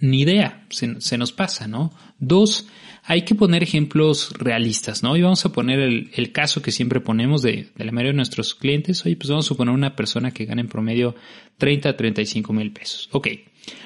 ni 0.00 0.22
idea, 0.22 0.64
se, 0.70 1.18
nos 1.18 1.32
pasa, 1.32 1.68
¿no? 1.68 1.92
Dos, 2.18 2.66
hay 3.02 3.26
que 3.26 3.34
poner 3.34 3.62
ejemplos 3.62 4.32
realistas, 4.38 5.02
¿no? 5.02 5.18
Y 5.18 5.22
vamos 5.22 5.44
a 5.44 5.52
poner 5.52 5.80
el, 5.80 6.32
caso 6.32 6.62
que 6.62 6.72
siempre 6.72 7.00
ponemos 7.00 7.42
de, 7.42 7.68
de, 7.76 7.84
la 7.84 7.92
mayoría 7.92 8.12
de 8.12 8.16
nuestros 8.16 8.54
clientes. 8.54 9.04
Oye, 9.04 9.16
pues 9.16 9.28
vamos 9.28 9.50
a 9.50 9.54
poner 9.54 9.74
una 9.74 9.96
persona 9.96 10.30
que 10.30 10.46
gana 10.46 10.62
en 10.62 10.68
promedio 10.68 11.14
30 11.58 11.90
a 11.90 11.96
35 11.96 12.54
mil 12.54 12.72
pesos. 12.72 13.10
Ok. 13.12 13.28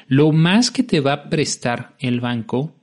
Lo 0.06 0.32
más 0.32 0.70
que 0.70 0.82
te 0.82 1.00
va 1.00 1.12
a 1.12 1.28
prestar 1.30 1.94
el 1.98 2.20
banco 2.20 2.74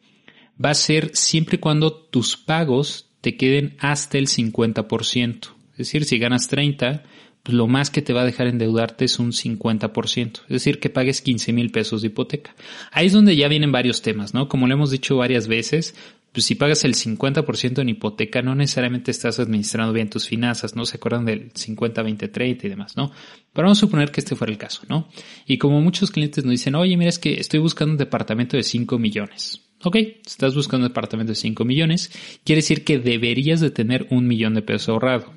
va 0.63 0.71
a 0.71 0.75
ser 0.75 1.12
siempre 1.15 1.55
y 1.57 1.60
cuando 1.60 1.93
tus 1.93 2.38
pagos 2.38 3.10
te 3.21 3.36
queden 3.38 3.75
hasta 3.79 4.17
el 4.17 4.27
50%. 4.27 5.49
Es 5.71 5.77
decir, 5.77 6.05
si 6.05 6.17
ganas 6.17 6.47
30, 6.47 7.03
pues 7.43 7.55
lo 7.55 7.67
más 7.67 7.89
que 7.89 8.01
te 8.01 8.13
va 8.13 8.21
a 8.21 8.25
dejar 8.25 8.47
endeudarte 8.47 9.05
es 9.05 9.19
un 9.19 9.31
50%. 9.31 10.41
Es 10.43 10.49
decir, 10.49 10.79
que 10.79 10.89
pagues 10.89 11.21
15 11.21 11.53
mil 11.53 11.71
pesos 11.71 12.01
de 12.01 12.07
hipoteca. 12.07 12.55
Ahí 12.91 13.07
es 13.07 13.13
donde 13.13 13.36
ya 13.36 13.47
vienen 13.47 13.71
varios 13.71 14.01
temas, 14.01 14.33
¿no? 14.33 14.49
Como 14.49 14.67
lo 14.67 14.73
hemos 14.73 14.91
dicho 14.91 15.17
varias 15.17 15.47
veces, 15.47 15.95
pues 16.32 16.46
si 16.46 16.56
pagas 16.56 16.84
el 16.86 16.94
50% 16.94 17.80
en 17.82 17.90
hipoteca, 17.90 18.42
no 18.42 18.54
necesariamente 18.54 19.12
estás 19.12 19.40
administrando 19.40 19.94
bien 19.94 20.10
tus 20.10 20.28
finanzas, 20.28 20.76
¿no? 20.76 20.86
Se 20.86 20.98
acuerdan 20.98 21.26
del 21.26 21.52
50, 21.54 22.04
20, 22.04 22.28
30 22.28 22.68
y 22.68 22.70
demás, 22.70 22.96
¿no? 22.96 23.12
Pero 23.54 23.66
vamos 23.66 23.80
a 23.80 23.82
suponer 23.82 24.12
que 24.12 24.22
este 24.22 24.36
fuera 24.36 24.52
el 24.52 24.60
caso, 24.60 24.84
¿no? 24.88 25.10
Y 25.46 25.58
como 25.58 25.82
muchos 25.82 26.12
clientes 26.12 26.44
nos 26.44 26.52
dicen, 26.52 26.76
oye, 26.76 26.96
mira, 26.96 27.10
es 27.10 27.20
que 27.20 27.40
estoy 27.40 27.60
buscando 27.60 27.94
un 27.94 27.98
departamento 27.98 28.56
de 28.56 28.63
5 28.63 29.00
millones. 29.00 29.62
Ok, 29.84 29.96
estás 30.26 30.56
buscando 30.56 30.86
un 30.86 30.92
departamento 30.92 31.32
de 31.32 31.36
5 31.36 31.63
millones, 31.66 32.12
quiere 32.44 32.60
decir 32.60 32.84
que 32.84 33.00
deberías 33.00 33.60
de 33.60 33.72
tener 33.72 34.08
un 34.10 34.28
millón 34.28 34.54
de 34.54 34.62
pesos 34.62 34.90
ahorrado. 34.90 35.34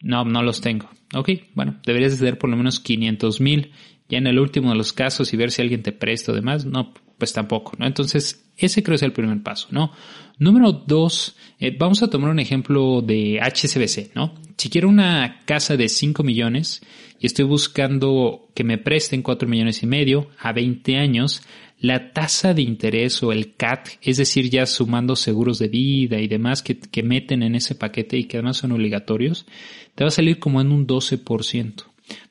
No, 0.00 0.24
no 0.24 0.42
los 0.42 0.60
tengo. 0.60 0.90
Ok, 1.14 1.30
bueno, 1.54 1.80
deberías 1.86 2.12
de 2.12 2.18
tener 2.18 2.38
por 2.38 2.50
lo 2.50 2.56
menos 2.56 2.80
500 2.80 3.40
mil. 3.40 3.72
Ya 4.08 4.18
en 4.18 4.26
el 4.26 4.38
último 4.38 4.70
de 4.70 4.76
los 4.76 4.92
casos 4.92 5.32
y 5.32 5.36
ver 5.36 5.50
si 5.50 5.62
alguien 5.62 5.82
te 5.82 5.92
presta 5.92 6.32
o 6.32 6.34
demás, 6.34 6.66
no, 6.66 6.92
pues 7.18 7.32
tampoco, 7.32 7.72
¿no? 7.78 7.86
Entonces, 7.86 8.44
ese 8.56 8.82
creo 8.82 8.96
es 8.96 9.02
el 9.02 9.12
primer 9.12 9.42
paso, 9.42 9.68
¿no? 9.70 9.92
Número 10.38 10.72
dos, 10.72 11.36
eh, 11.58 11.74
vamos 11.78 12.02
a 12.02 12.10
tomar 12.10 12.30
un 12.30 12.38
ejemplo 12.38 13.02
de 13.02 13.40
HSBC, 13.40 14.14
¿no? 14.14 14.34
Si 14.56 14.70
quiero 14.70 14.88
una 14.88 15.40
casa 15.44 15.76
de 15.76 15.88
5 15.88 16.22
millones 16.22 16.82
y 17.18 17.26
estoy 17.26 17.44
buscando 17.44 18.48
que 18.54 18.64
me 18.64 18.78
presten 18.78 19.22
4 19.22 19.48
millones 19.48 19.82
y 19.82 19.86
medio 19.86 20.28
a 20.38 20.52
20 20.52 20.96
años, 20.96 21.42
la 21.78 22.12
tasa 22.12 22.54
de 22.54 22.62
interés 22.62 23.22
o 23.22 23.32
el 23.32 23.54
CAT, 23.56 23.88
es 24.02 24.16
decir, 24.16 24.48
ya 24.48 24.66
sumando 24.66 25.16
seguros 25.16 25.58
de 25.58 25.68
vida 25.68 26.20
y 26.20 26.28
demás 26.28 26.62
que, 26.62 26.78
que 26.78 27.02
meten 27.02 27.42
en 27.42 27.56
ese 27.56 27.74
paquete 27.74 28.16
y 28.16 28.24
que 28.24 28.36
además 28.36 28.58
son 28.58 28.72
obligatorios, 28.72 29.46
te 29.94 30.04
va 30.04 30.08
a 30.08 30.12
salir 30.12 30.38
como 30.38 30.60
en 30.60 30.70
un 30.70 30.86
12%, 30.86 31.84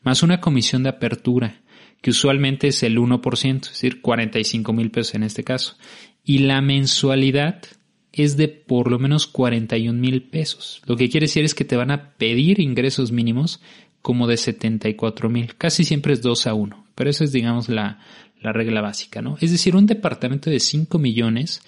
más 0.04 0.24
una 0.24 0.40
comisión 0.40 0.84
de 0.84 0.90
apertura, 0.90 1.62
que 2.02 2.10
usualmente 2.10 2.68
es 2.68 2.84
el 2.84 2.98
1%, 2.98 3.62
es 3.62 3.70
decir, 3.70 4.02
45 4.02 4.74
mil 4.74 4.92
pesos 4.92 5.16
en 5.16 5.24
este 5.24 5.44
caso, 5.44 5.78
y 6.24 6.40
la 6.40 6.62
mensualidad 6.62 7.64
es 8.12 8.38
de 8.38 8.48
por 8.48 8.92
lo 8.92 9.00
menos 9.00 9.28
41 9.28 9.98
mil 10.00 10.24
pesos. 10.24 10.82
Lo 10.86 10.98
que 10.98 11.10
quiere 11.10 11.26
decir 11.26 11.46
es 11.46 11.56
que 11.56 11.66
te 11.66 11.78
van 11.78 11.92
a 11.92 12.12
pedir 12.16 12.60
ingresos 12.60 13.12
mínimos 13.12 13.62
como 14.02 14.28
de 14.28 14.38
74 14.38 15.30
mil. 15.30 15.56
Casi 15.56 15.84
siempre 15.84 16.14
es 16.14 16.22
2 16.22 16.48
a 16.48 16.54
1, 16.54 16.86
pero 16.96 17.10
esa 17.10 17.24
es, 17.24 17.32
digamos, 17.32 17.70
la, 17.70 18.00
la 18.42 18.52
regla 18.52 18.82
básica, 18.82 19.22
¿no? 19.22 19.38
Es 19.40 19.52
decir, 19.52 19.76
un 19.76 19.86
departamento 19.86 20.50
de 20.50 20.60
5 20.60 20.98
millones 21.00 21.62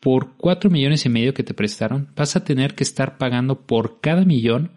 por 0.00 0.36
4 0.38 0.70
millones 0.70 1.04
y 1.04 1.10
medio 1.10 1.34
que 1.34 1.44
te 1.44 1.54
prestaron, 1.54 2.08
vas 2.16 2.34
a 2.34 2.44
tener 2.44 2.74
que 2.74 2.84
estar 2.84 3.18
pagando 3.18 3.66
por 3.66 4.00
cada 4.00 4.24
millón 4.24 4.72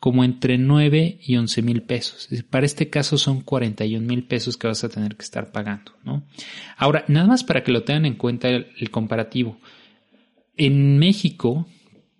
como 0.00 0.24
entre 0.24 0.56
9 0.56 1.18
y 1.22 1.36
11 1.36 1.62
mil 1.62 1.82
pesos. 1.82 2.28
para 2.48 2.64
este 2.64 2.88
caso 2.88 3.18
son 3.18 3.42
41 3.42 4.04
mil 4.04 4.24
pesos 4.24 4.56
que 4.56 4.66
vas 4.66 4.82
a 4.82 4.88
tener 4.88 5.14
que 5.14 5.22
estar 5.22 5.52
pagando, 5.52 5.92
¿no? 6.02 6.24
Ahora, 6.78 7.04
nada 7.06 7.26
más 7.26 7.44
para 7.44 7.62
que 7.62 7.70
lo 7.70 7.84
tengan 7.84 8.06
en 8.06 8.14
cuenta 8.14 8.48
el, 8.48 8.90
comparativo. 8.90 9.58
En 10.56 10.98
México, 10.98 11.66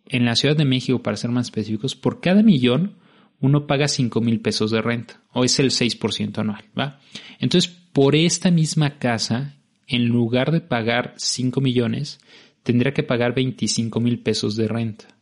en 0.06 0.26
la 0.26 0.36
Ciudad 0.36 0.56
de 0.56 0.66
México, 0.66 1.02
para 1.02 1.16
ser 1.16 1.30
más 1.30 1.46
específicos, 1.46 1.96
por 1.96 2.20
cada 2.20 2.42
millón 2.42 2.96
uno 3.40 3.66
paga 3.66 3.88
5 3.88 4.20
mil 4.20 4.40
pesos 4.40 4.70
de 4.70 4.82
renta, 4.82 5.22
o 5.32 5.44
es 5.44 5.58
el 5.58 5.70
6% 5.70 6.38
anual, 6.38 6.64
¿va? 6.78 7.00
Entonces, 7.38 7.70
por 7.70 8.14
esta 8.14 8.50
misma 8.50 8.98
casa, 8.98 9.56
en 9.86 10.04
lugar 10.08 10.52
de 10.52 10.60
pagar 10.60 11.14
5 11.16 11.62
millones, 11.62 12.20
tendría 12.62 12.92
que 12.92 13.02
pagar 13.02 13.34
25 13.34 13.98
mil 14.00 14.18
pesos 14.18 14.54
de 14.56 14.68
renta 14.68 15.19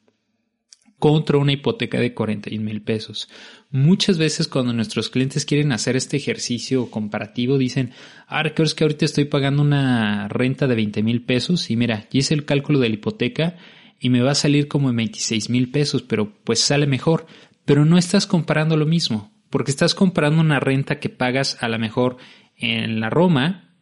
contra 0.99 1.39
una 1.39 1.53
hipoteca 1.53 2.01
de 2.01 2.15
41 2.15 2.65
mil 2.65 2.83
pesos. 2.83 3.29
Muchas 3.71 4.19
veces 4.19 4.49
cuando 4.49 4.73
nuestros 4.73 5.11
clientes 5.11 5.45
quieren 5.45 5.73
hacer 5.73 5.97
este 5.97 6.17
ejercicio 6.17 6.91
comparativo 6.91 7.59
dicen, 7.59 7.93
ah, 8.27 8.43
es 8.43 8.75
que 8.75 8.85
ahorita 8.85 9.05
estoy 9.05 9.27
pagando 9.27 9.63
una 9.63 10.29
renta 10.29 10.67
de 10.67 10.75
20 10.75 11.03
mil 11.03 11.23
pesos 11.23 11.71
y 11.71 11.77
mira, 11.77 12.09
hice 12.11 12.35
el 12.35 12.45
cálculo 12.45 12.81
de 12.81 12.89
la 12.89 12.95
hipoteca 12.95 13.57
y 14.01 14.11
me 14.11 14.23
va 14.23 14.33
a 14.33 14.37
salir 14.37 14.69
como 14.69 14.91
en 14.91 14.97
26 14.97 15.51
mil 15.51 15.71
pesos, 15.71 16.03
pero 16.03 16.33
pues 16.45 16.61
sale 16.61 16.87
mejor 16.87 17.27
pero 17.69 17.85
no 17.85 17.99
estás 17.99 18.27
comparando 18.27 18.79
lo 18.79 18.87
mismo, 18.87 19.31
porque 19.51 19.71
estás 19.71 19.95
comparando 19.95 20.41
una 20.41 20.59
renta 20.59 21.01
que 21.01 21.11
pagas 21.11 21.63
a 21.63 21.69
lo 21.69 21.79
mejor 21.79 22.17
en 22.57 22.99
la 22.99 23.11
Roma 23.11 23.75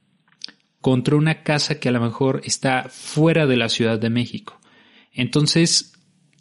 contra 0.80 1.14
una 1.14 1.44
casa 1.44 1.78
que 1.78 1.90
a 1.90 1.92
lo 1.92 2.00
mejor 2.00 2.40
está 2.42 2.88
fuera 2.90 3.46
de 3.46 3.56
la 3.56 3.68
Ciudad 3.68 4.00
de 4.00 4.10
México. 4.10 4.58
Entonces, 5.12 5.92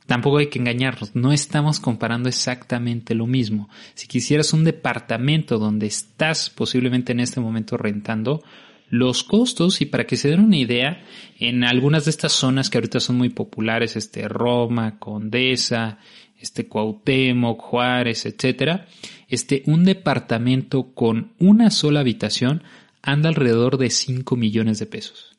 tampoco 0.05 0.37
hay 0.37 0.47
que 0.47 0.59
engañarnos, 0.59 1.15
no 1.15 1.31
estamos 1.31 1.79
comparando 1.79 2.29
exactamente 2.29 3.15
lo 3.15 3.27
mismo. 3.27 3.69
Si 3.93 4.07
quisieras 4.07 4.53
un 4.53 4.63
departamento 4.63 5.57
donde 5.57 5.87
estás 5.87 6.49
posiblemente 6.49 7.11
en 7.11 7.19
este 7.19 7.39
momento 7.39 7.77
rentando, 7.77 8.43
los 8.89 9.23
costos 9.23 9.81
y 9.81 9.85
para 9.85 10.05
que 10.05 10.17
se 10.17 10.29
den 10.29 10.41
una 10.41 10.57
idea, 10.57 11.03
en 11.39 11.63
algunas 11.63 12.05
de 12.05 12.11
estas 12.11 12.33
zonas 12.33 12.69
que 12.69 12.77
ahorita 12.77 12.99
son 12.99 13.17
muy 13.17 13.29
populares, 13.29 13.95
este 13.95 14.27
Roma, 14.27 14.99
Condesa, 14.99 15.97
este 16.39 16.67
Cuauhtémoc, 16.67 17.59
Juárez, 17.59 18.25
etcétera, 18.25 18.87
este 19.27 19.63
un 19.65 19.85
departamento 19.85 20.93
con 20.93 21.33
una 21.39 21.71
sola 21.71 22.01
habitación 22.01 22.63
anda 23.01 23.29
alrededor 23.29 23.77
de 23.77 23.89
5 23.89 24.35
millones 24.35 24.79
de 24.79 24.85
pesos. 24.85 25.37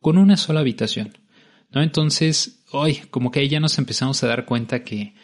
Con 0.00 0.18
una 0.18 0.36
sola 0.36 0.60
habitación. 0.60 1.18
¿No? 1.70 1.82
Entonces, 1.82 2.64
hoy 2.72 2.96
como 3.10 3.30
que 3.30 3.40
ahí 3.40 3.48
ya 3.48 3.60
nos 3.60 3.78
empezamos 3.78 4.22
a 4.22 4.28
dar 4.28 4.46
cuenta 4.46 4.84
que 4.84 5.14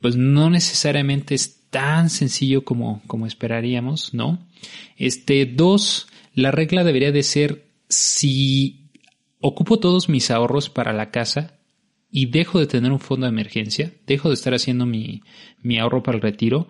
pues 0.00 0.16
no 0.16 0.50
necesariamente 0.50 1.34
es 1.34 1.68
tan 1.70 2.10
sencillo 2.10 2.64
como, 2.64 3.02
como 3.06 3.26
esperaríamos, 3.26 4.14
¿no? 4.14 4.46
Este, 4.96 5.46
dos, 5.46 6.08
la 6.34 6.50
regla 6.50 6.84
debería 6.84 7.12
de 7.12 7.22
ser 7.22 7.70
si 7.88 8.90
ocupo 9.40 9.78
todos 9.78 10.08
mis 10.08 10.30
ahorros 10.30 10.70
para 10.70 10.92
la 10.92 11.10
casa, 11.10 11.60
y 12.10 12.26
dejo 12.26 12.58
de 12.58 12.66
tener 12.66 12.92
un 12.92 13.00
fondo 13.00 13.26
de 13.26 13.30
emergencia, 13.30 13.92
dejo 14.06 14.28
de 14.28 14.34
estar 14.34 14.54
haciendo 14.54 14.86
mi, 14.86 15.22
mi 15.62 15.78
ahorro 15.78 16.02
para 16.02 16.16
el 16.16 16.22
retiro, 16.22 16.68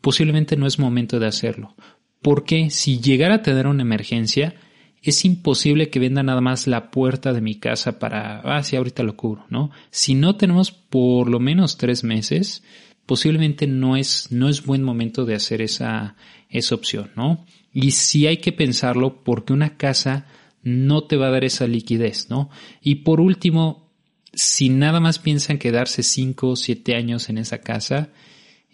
posiblemente 0.00 0.56
no 0.56 0.66
es 0.66 0.78
momento 0.78 1.18
de 1.20 1.26
hacerlo. 1.26 1.74
Porque 2.22 2.70
si 2.70 3.00
llegara 3.00 3.36
a 3.36 3.42
tener 3.42 3.66
una 3.66 3.82
emergencia, 3.82 4.54
es 5.02 5.24
imposible 5.24 5.88
que 5.88 5.98
venda 5.98 6.22
nada 6.22 6.40
más 6.40 6.66
la 6.66 6.90
puerta 6.90 7.32
de 7.32 7.40
mi 7.40 7.54
casa 7.54 7.98
para, 7.98 8.40
ah, 8.40 8.62
sí, 8.62 8.76
ahorita 8.76 9.02
lo 9.02 9.16
cubro, 9.16 9.46
¿no? 9.48 9.70
Si 9.90 10.14
no 10.14 10.36
tenemos 10.36 10.72
por 10.72 11.28
lo 11.28 11.40
menos 11.40 11.78
tres 11.78 12.04
meses, 12.04 12.62
posiblemente 13.06 13.66
no 13.66 13.96
es, 13.96 14.30
no 14.30 14.48
es 14.48 14.64
buen 14.64 14.82
momento 14.82 15.24
de 15.24 15.34
hacer 15.34 15.62
esa, 15.62 16.16
esa 16.50 16.74
opción, 16.74 17.10
¿no? 17.16 17.46
Y 17.72 17.92
sí 17.92 18.26
hay 18.26 18.38
que 18.38 18.52
pensarlo 18.52 19.24
porque 19.24 19.52
una 19.52 19.76
casa 19.76 20.26
no 20.62 21.04
te 21.04 21.16
va 21.16 21.28
a 21.28 21.30
dar 21.30 21.44
esa 21.44 21.66
liquidez, 21.66 22.28
¿no? 22.28 22.50
Y 22.82 22.96
por 22.96 23.20
último, 23.20 23.90
si 24.34 24.68
nada 24.68 25.00
más 25.00 25.18
piensan 25.18 25.58
quedarse 25.58 26.02
5 26.02 26.48
o 26.50 26.56
7 26.56 26.94
años 26.94 27.30
en 27.30 27.38
esa 27.38 27.58
casa, 27.62 28.10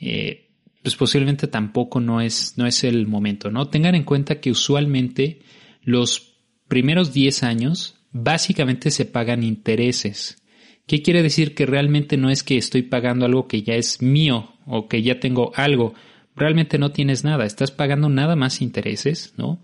eh, 0.01 0.49
pues 0.83 0.97
posiblemente 0.97 1.47
tampoco 1.47 2.01
no 2.01 2.21
es, 2.21 2.55
no 2.57 2.67
es 2.67 2.83
el 2.85 3.07
momento, 3.07 3.51
¿no? 3.51 3.69
Tengan 3.69 3.95
en 3.95 4.05
cuenta 4.05 4.41
que 4.41 4.51
usualmente 4.51 5.41
los 5.87 6.43
primeros 6.69 7.15
10 7.15 7.45
años 7.45 7.95
básicamente 8.13 8.91
se 8.91 9.07
pagan 9.07 9.43
intereses. 9.43 10.43
¿Qué 10.87 11.01
quiere 11.01 11.23
decir? 11.23 11.55
Que 11.55 11.65
realmente 11.65 12.17
no 12.17 12.29
es 12.29 12.43
que 12.43 12.59
estoy 12.59 12.83
pagando 12.83 13.25
algo 13.25 13.47
que 13.47 13.63
ya 13.63 13.75
es 13.75 14.03
mío 14.03 14.53
o 14.67 14.89
que 14.89 15.03
ya 15.03 15.21
tengo 15.21 15.53
algo. 15.55 15.95
Realmente 16.35 16.77
no 16.77 16.91
tienes 16.91 17.25
nada, 17.25 17.47
estás 17.47 17.71
pagando 17.71 18.09
nada 18.09 18.37
más 18.37 18.61
intereses, 18.61 19.33
¿no? 19.37 19.63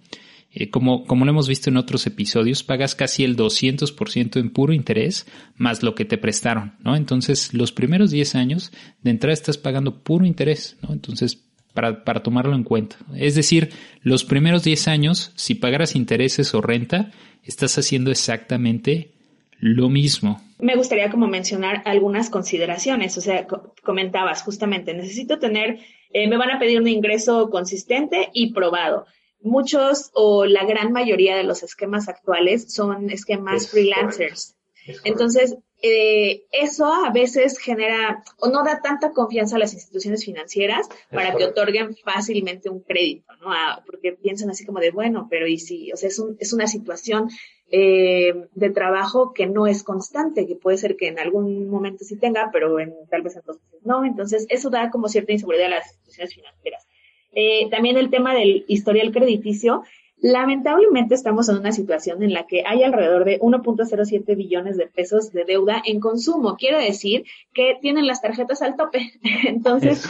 Eh, 0.54 0.70
como, 0.70 1.06
como 1.06 1.24
lo 1.24 1.32
hemos 1.32 1.48
visto 1.48 1.70
en 1.70 1.76
otros 1.76 2.06
episodios, 2.06 2.62
pagas 2.62 2.94
casi 2.94 3.24
el 3.24 3.37
200% 3.37 4.38
en 4.38 4.50
puro 4.50 4.72
interés 4.72 5.26
más 5.56 5.82
lo 5.82 5.94
que 5.94 6.04
te 6.04 6.18
prestaron, 6.18 6.74
¿no? 6.85 6.94
Entonces, 6.94 7.52
los 7.52 7.72
primeros 7.72 8.11
10 8.11 8.35
años 8.37 8.70
de 9.02 9.11
entrada 9.11 9.32
estás 9.32 9.58
pagando 9.58 10.02
puro 10.02 10.24
interés, 10.24 10.76
¿no? 10.82 10.92
Entonces, 10.92 11.51
para, 11.72 12.04
para 12.04 12.22
tomarlo 12.22 12.54
en 12.54 12.64
cuenta. 12.64 12.96
Es 13.16 13.35
decir, 13.35 13.70
los 14.02 14.24
primeros 14.24 14.64
10 14.64 14.88
años, 14.88 15.32
si 15.37 15.54
pagaras 15.54 15.96
intereses 15.96 16.54
o 16.54 16.61
renta, 16.61 17.11
estás 17.42 17.78
haciendo 17.78 18.11
exactamente 18.11 19.12
lo 19.58 19.88
mismo. 19.88 20.40
Me 20.58 20.76
gustaría 20.76 21.11
como 21.11 21.26
mencionar 21.26 21.82
algunas 21.85 22.30
consideraciones, 22.30 23.16
o 23.18 23.20
sea, 23.20 23.46
comentabas 23.82 24.42
justamente, 24.42 24.94
necesito 24.94 25.38
tener, 25.38 25.78
eh, 26.12 26.28
me 26.28 26.37
van 26.37 26.50
a 26.50 26.58
pedir 26.58 26.80
un 26.80 26.88
ingreso 26.88 27.50
consistente 27.50 28.28
y 28.32 28.52
probado 28.52 29.06
muchos 29.42 30.11
o 30.14 30.46
la 30.46 30.64
gran 30.64 30.92
mayoría 30.92 31.37
de 31.37 31.44
los 31.44 31.62
esquemas 31.62 32.08
actuales 32.08 32.72
son 32.72 33.11
esquemas 33.11 33.70
freelancers. 33.70 34.56
Entonces, 35.04 35.56
eh, 35.83 36.45
eso 36.53 36.87
a 36.87 37.11
veces 37.11 37.59
genera 37.59 38.23
o 38.38 38.49
no 38.49 38.62
da 38.62 38.81
tanta 38.81 39.11
confianza 39.11 39.57
a 39.57 39.59
las 39.59 39.75
instituciones 39.75 40.25
financieras 40.25 40.88
para 41.11 41.35
que 41.35 41.45
otorguen 41.45 41.97
fácilmente 41.97 42.71
un 42.71 42.81
crédito, 42.81 43.33
¿no? 43.40 43.51
porque 43.85 44.12
piensan 44.12 44.51
así 44.51 44.64
como 44.64 44.79
de, 44.79 44.92
bueno, 44.92 45.27
pero 45.29 45.47
y 45.47 45.59
si, 45.59 45.92
o 45.92 45.97
sea, 45.97 46.09
es, 46.09 46.18
un, 46.18 46.37
es 46.38 46.53
una 46.53 46.66
situación 46.66 47.29
eh, 47.75 48.35
de 48.55 48.68
trabajo 48.68 49.33
que 49.33 49.47
no 49.47 49.66
es 49.66 49.83
constante, 49.83 50.47
que 50.47 50.57
puede 50.57 50.77
ser 50.77 50.95
que 50.95 51.09
en 51.09 51.18
algún 51.18 51.71
momento 51.71 52.05
sí 52.05 52.16
tenga, 52.16 52.51
pero 52.53 52.79
en, 52.79 52.92
tal 53.11 53.23
vez 53.23 53.35
entonces 53.35 53.64
no. 53.83 54.05
Entonces, 54.05 54.47
eso 54.51 54.68
da 54.68 54.90
como 54.90 55.09
cierta 55.09 55.33
inseguridad 55.33 55.66
a 55.66 55.77
las 55.77 55.87
instituciones 55.87 56.35
financieras. 56.35 56.87
Eh, 57.33 57.71
también 57.71 57.97
el 57.97 58.11
tema 58.11 58.35
del 58.35 58.66
historial 58.68 59.11
crediticio. 59.11 59.85
Lamentablemente 60.22 61.16
estamos 61.16 61.48
en 61.48 61.56
una 61.56 61.72
situación 61.72 62.22
en 62.22 62.32
la 62.32 62.46
que 62.46 62.62
hay 62.64 62.85
alrededor 62.85 63.24
de 63.24 63.40
1.07 63.40 64.37
billones 64.37 64.76
de 64.76 64.87
pesos 64.87 65.32
de 65.32 65.44
deuda 65.44 65.82
en 65.85 65.98
consumo. 65.98 66.56
Quiere 66.56 66.78
decir 66.85 67.24
que 67.52 67.76
tienen 67.80 68.06
las 68.06 68.22
tarjetas 68.22 68.62
al 68.62 68.76
tope. 68.76 69.11
Entonces, 69.48 70.08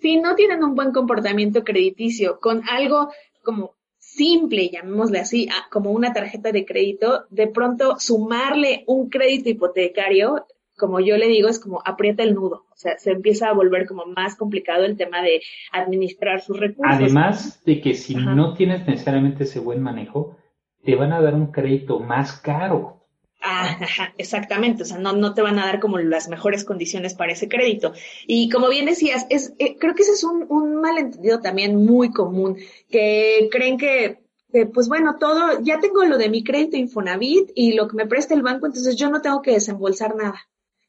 si 0.00 0.16
no 0.16 0.34
tienen 0.34 0.64
un 0.64 0.74
buen 0.74 0.92
comportamiento 0.92 1.62
crediticio 1.62 2.40
con 2.40 2.62
algo 2.66 3.10
como 3.42 3.74
simple, 3.98 4.70
llamémosle 4.70 5.18
así, 5.18 5.48
como 5.70 5.90
una 5.90 6.14
tarjeta 6.14 6.50
de 6.50 6.64
crédito, 6.64 7.26
de 7.28 7.46
pronto 7.46 7.96
sumarle 7.98 8.84
un 8.86 9.10
crédito 9.10 9.50
hipotecario 9.50 10.46
como 10.76 11.00
yo 11.00 11.16
le 11.16 11.28
digo, 11.28 11.48
es 11.48 11.58
como 11.58 11.82
aprieta 11.84 12.22
el 12.22 12.34
nudo. 12.34 12.66
O 12.70 12.76
sea, 12.76 12.98
se 12.98 13.12
empieza 13.12 13.48
a 13.48 13.54
volver 13.54 13.86
como 13.86 14.06
más 14.06 14.36
complicado 14.36 14.84
el 14.84 14.96
tema 14.96 15.22
de 15.22 15.42
administrar 15.72 16.40
sus 16.40 16.58
recursos. 16.58 16.96
Además 16.96 17.62
de 17.64 17.80
que 17.80 17.94
si 17.94 18.14
no 18.14 18.54
tienes 18.54 18.86
necesariamente 18.86 19.44
ese 19.44 19.60
buen 19.60 19.82
manejo, 19.82 20.36
te 20.84 20.96
van 20.96 21.12
a 21.12 21.20
dar 21.20 21.34
un 21.34 21.48
crédito 21.48 22.00
más 22.00 22.40
caro. 22.40 23.00
Ah, 23.46 23.76
exactamente, 24.16 24.84
o 24.84 24.86
sea, 24.86 24.96
no, 24.96 25.12
no 25.12 25.34
te 25.34 25.42
van 25.42 25.58
a 25.58 25.66
dar 25.66 25.78
como 25.78 25.98
las 25.98 26.30
mejores 26.30 26.64
condiciones 26.64 27.12
para 27.12 27.32
ese 27.32 27.46
crédito. 27.46 27.92
Y 28.26 28.48
como 28.48 28.70
bien 28.70 28.86
decías, 28.86 29.26
es, 29.28 29.52
eh, 29.58 29.76
creo 29.78 29.94
que 29.94 30.02
ese 30.02 30.12
es 30.12 30.24
un, 30.24 30.46
un 30.48 30.80
malentendido 30.80 31.40
también 31.40 31.76
muy 31.84 32.10
común, 32.10 32.56
que 32.88 33.48
creen 33.52 33.76
que 33.76 34.24
pues 34.72 34.88
bueno, 34.88 35.16
todo, 35.18 35.60
ya 35.62 35.80
tengo 35.80 36.04
lo 36.04 36.16
de 36.16 36.28
mi 36.28 36.44
crédito 36.44 36.76
Infonavit 36.76 37.50
y 37.56 37.72
lo 37.72 37.88
que 37.88 37.96
me 37.96 38.06
presta 38.06 38.34
el 38.34 38.42
banco, 38.42 38.66
entonces 38.66 38.94
yo 38.96 39.10
no 39.10 39.20
tengo 39.20 39.42
que 39.42 39.50
desembolsar 39.52 40.14
nada. 40.14 40.40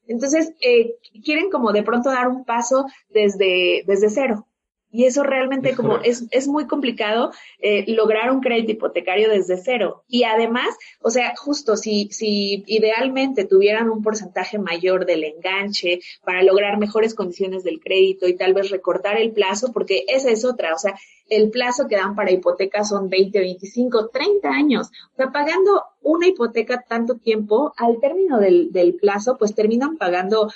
Entonces, 0.08 0.54
eh, 0.62 0.96
quieren 1.24 1.50
como 1.50 1.72
de 1.72 1.84
pronto 1.84 2.10
dar 2.10 2.28
un 2.28 2.46
paso 2.46 2.86
desde, 3.10 3.84
desde 3.88 4.10
cero. 4.10 4.48
Y 4.96 5.04
eso 5.04 5.24
realmente 5.24 5.76
como 5.76 5.98
es, 5.98 6.24
es 6.32 6.48
muy 6.48 6.68
complicado 6.68 7.32
eh, 7.60 7.84
lograr 7.86 8.32
un 8.32 8.40
crédito 8.40 8.72
hipotecario 8.72 9.30
desde 9.30 9.58
cero. 9.58 10.06
Y 10.08 10.24
además, 10.24 10.74
o 11.02 11.10
sea, 11.10 11.34
justo 11.36 11.76
si, 11.76 12.08
si 12.12 12.64
idealmente 12.66 13.44
tuvieran 13.44 13.90
un 13.90 14.02
porcentaje 14.02 14.58
mayor 14.58 15.06
del 15.06 15.26
enganche 15.26 16.00
para 16.24 16.44
lograr 16.44 16.78
mejores 16.78 17.14
condiciones 17.14 17.66
del 17.66 17.82
crédito 17.82 18.26
y 18.26 18.38
tal 18.38 18.54
vez 18.54 18.70
recortar 18.70 19.20
el 19.20 19.34
plazo, 19.34 19.74
porque 19.74 20.06
esa 20.08 20.32
es 20.32 20.46
otra, 20.46 20.74
o 20.74 20.78
sea, 20.78 20.96
el 21.28 21.50
plazo 21.50 21.88
que 21.90 21.98
dan 21.98 22.16
para 22.16 22.32
hipotecas 22.32 22.88
son 22.88 23.10
20, 23.10 23.38
25, 23.38 24.08
30 24.14 24.48
años. 24.48 24.88
O 25.12 25.16
sea, 25.18 25.30
pagando 25.30 25.84
una 26.04 26.28
hipoteca 26.28 26.86
tanto 26.88 27.16
tiempo, 27.16 27.74
al 27.76 28.00
término 28.00 28.40
del, 28.40 28.72
del 28.72 28.94
plazo, 28.94 29.36
pues 29.38 29.54
terminan 29.54 29.98
pagando 29.98 30.50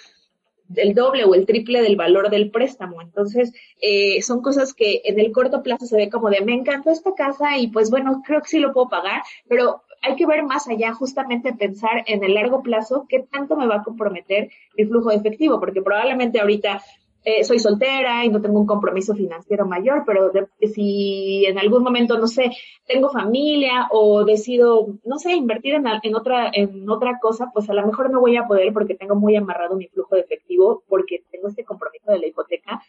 el 0.75 0.93
doble 0.93 1.23
o 1.25 1.35
el 1.35 1.45
triple 1.45 1.81
del 1.81 1.95
valor 1.95 2.29
del 2.29 2.51
préstamo. 2.51 3.01
Entonces, 3.01 3.53
eh, 3.81 4.21
son 4.21 4.41
cosas 4.41 4.73
que 4.73 5.01
en 5.05 5.19
el 5.19 5.31
corto 5.31 5.63
plazo 5.63 5.85
se 5.85 5.97
ve 5.97 6.09
como 6.09 6.29
de, 6.29 6.41
me 6.41 6.53
encantó 6.53 6.91
esta 6.91 7.13
casa 7.13 7.57
y 7.57 7.67
pues 7.67 7.89
bueno, 7.89 8.21
creo 8.25 8.41
que 8.41 8.49
sí 8.49 8.59
lo 8.59 8.73
puedo 8.73 8.89
pagar, 8.89 9.21
pero 9.47 9.83
hay 10.01 10.15
que 10.15 10.25
ver 10.25 10.43
más 10.43 10.67
allá, 10.67 10.93
justamente 10.93 11.53
pensar 11.53 12.03
en 12.07 12.23
el 12.23 12.33
largo 12.33 12.63
plazo 12.63 13.05
qué 13.09 13.19
tanto 13.19 13.55
me 13.55 13.67
va 13.67 13.77
a 13.77 13.83
comprometer 13.83 14.49
el 14.77 14.87
flujo 14.87 15.09
de 15.09 15.17
efectivo, 15.17 15.59
porque 15.59 15.81
probablemente 15.81 16.39
ahorita 16.39 16.81
eh, 17.23 17.43
soy 17.43 17.59
soltera 17.59 18.23
y 18.23 18.29
no 18.29 18.41
tengo 18.41 18.59
un 18.59 18.65
compromiso 18.65 19.13
financiero 19.13 19.65
mayor, 19.65 20.03
pero 20.05 20.31
si 20.73 21.45
en 21.45 21.59
algún 21.59 21.83
momento, 21.83 22.17
no 22.17 22.27
sé, 22.27 22.51
tengo 22.85 23.09
familia 23.09 23.87
o 23.91 24.23
decido, 24.23 24.87
no 25.03 25.19
sé, 25.19 25.33
invertir 25.33 25.75
en, 25.75 25.85
en, 26.01 26.15
otra, 26.15 26.49
en 26.53 26.89
otra 26.89 27.19
cosa, 27.19 27.51
pues 27.53 27.69
a 27.69 27.73
lo 27.73 27.85
mejor 27.85 28.09
no 28.09 28.21
voy 28.21 28.37
a 28.37 28.47
poder 28.47 28.71
porque 28.71 28.95
tengo 28.95 29.15
muy 29.15 29.35
amarrado 29.35 29.75
mi 29.75 29.87
flujo 29.87 30.15
de 30.15 30.21
efectivo, 30.21 30.83
porque 30.87 31.23
tengo 31.31 31.49
este 31.49 31.65
compromiso 31.65 32.11
de 32.11 32.19
la 32.19 32.27
hipoteca, 32.27 32.81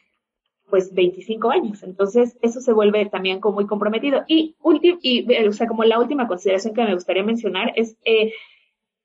pues 0.68 0.94
25 0.94 1.50
años. 1.50 1.82
Entonces, 1.82 2.38
eso 2.40 2.60
se 2.60 2.72
vuelve 2.72 3.06
también 3.06 3.40
como 3.40 3.56
muy 3.56 3.66
comprometido. 3.66 4.22
Y, 4.28 4.54
y 5.02 5.46
o 5.46 5.52
sea, 5.52 5.66
como 5.66 5.82
la 5.84 5.98
última 5.98 6.28
consideración 6.28 6.74
que 6.74 6.84
me 6.84 6.94
gustaría 6.94 7.24
mencionar 7.24 7.72
es, 7.74 7.96
eh, 8.04 8.32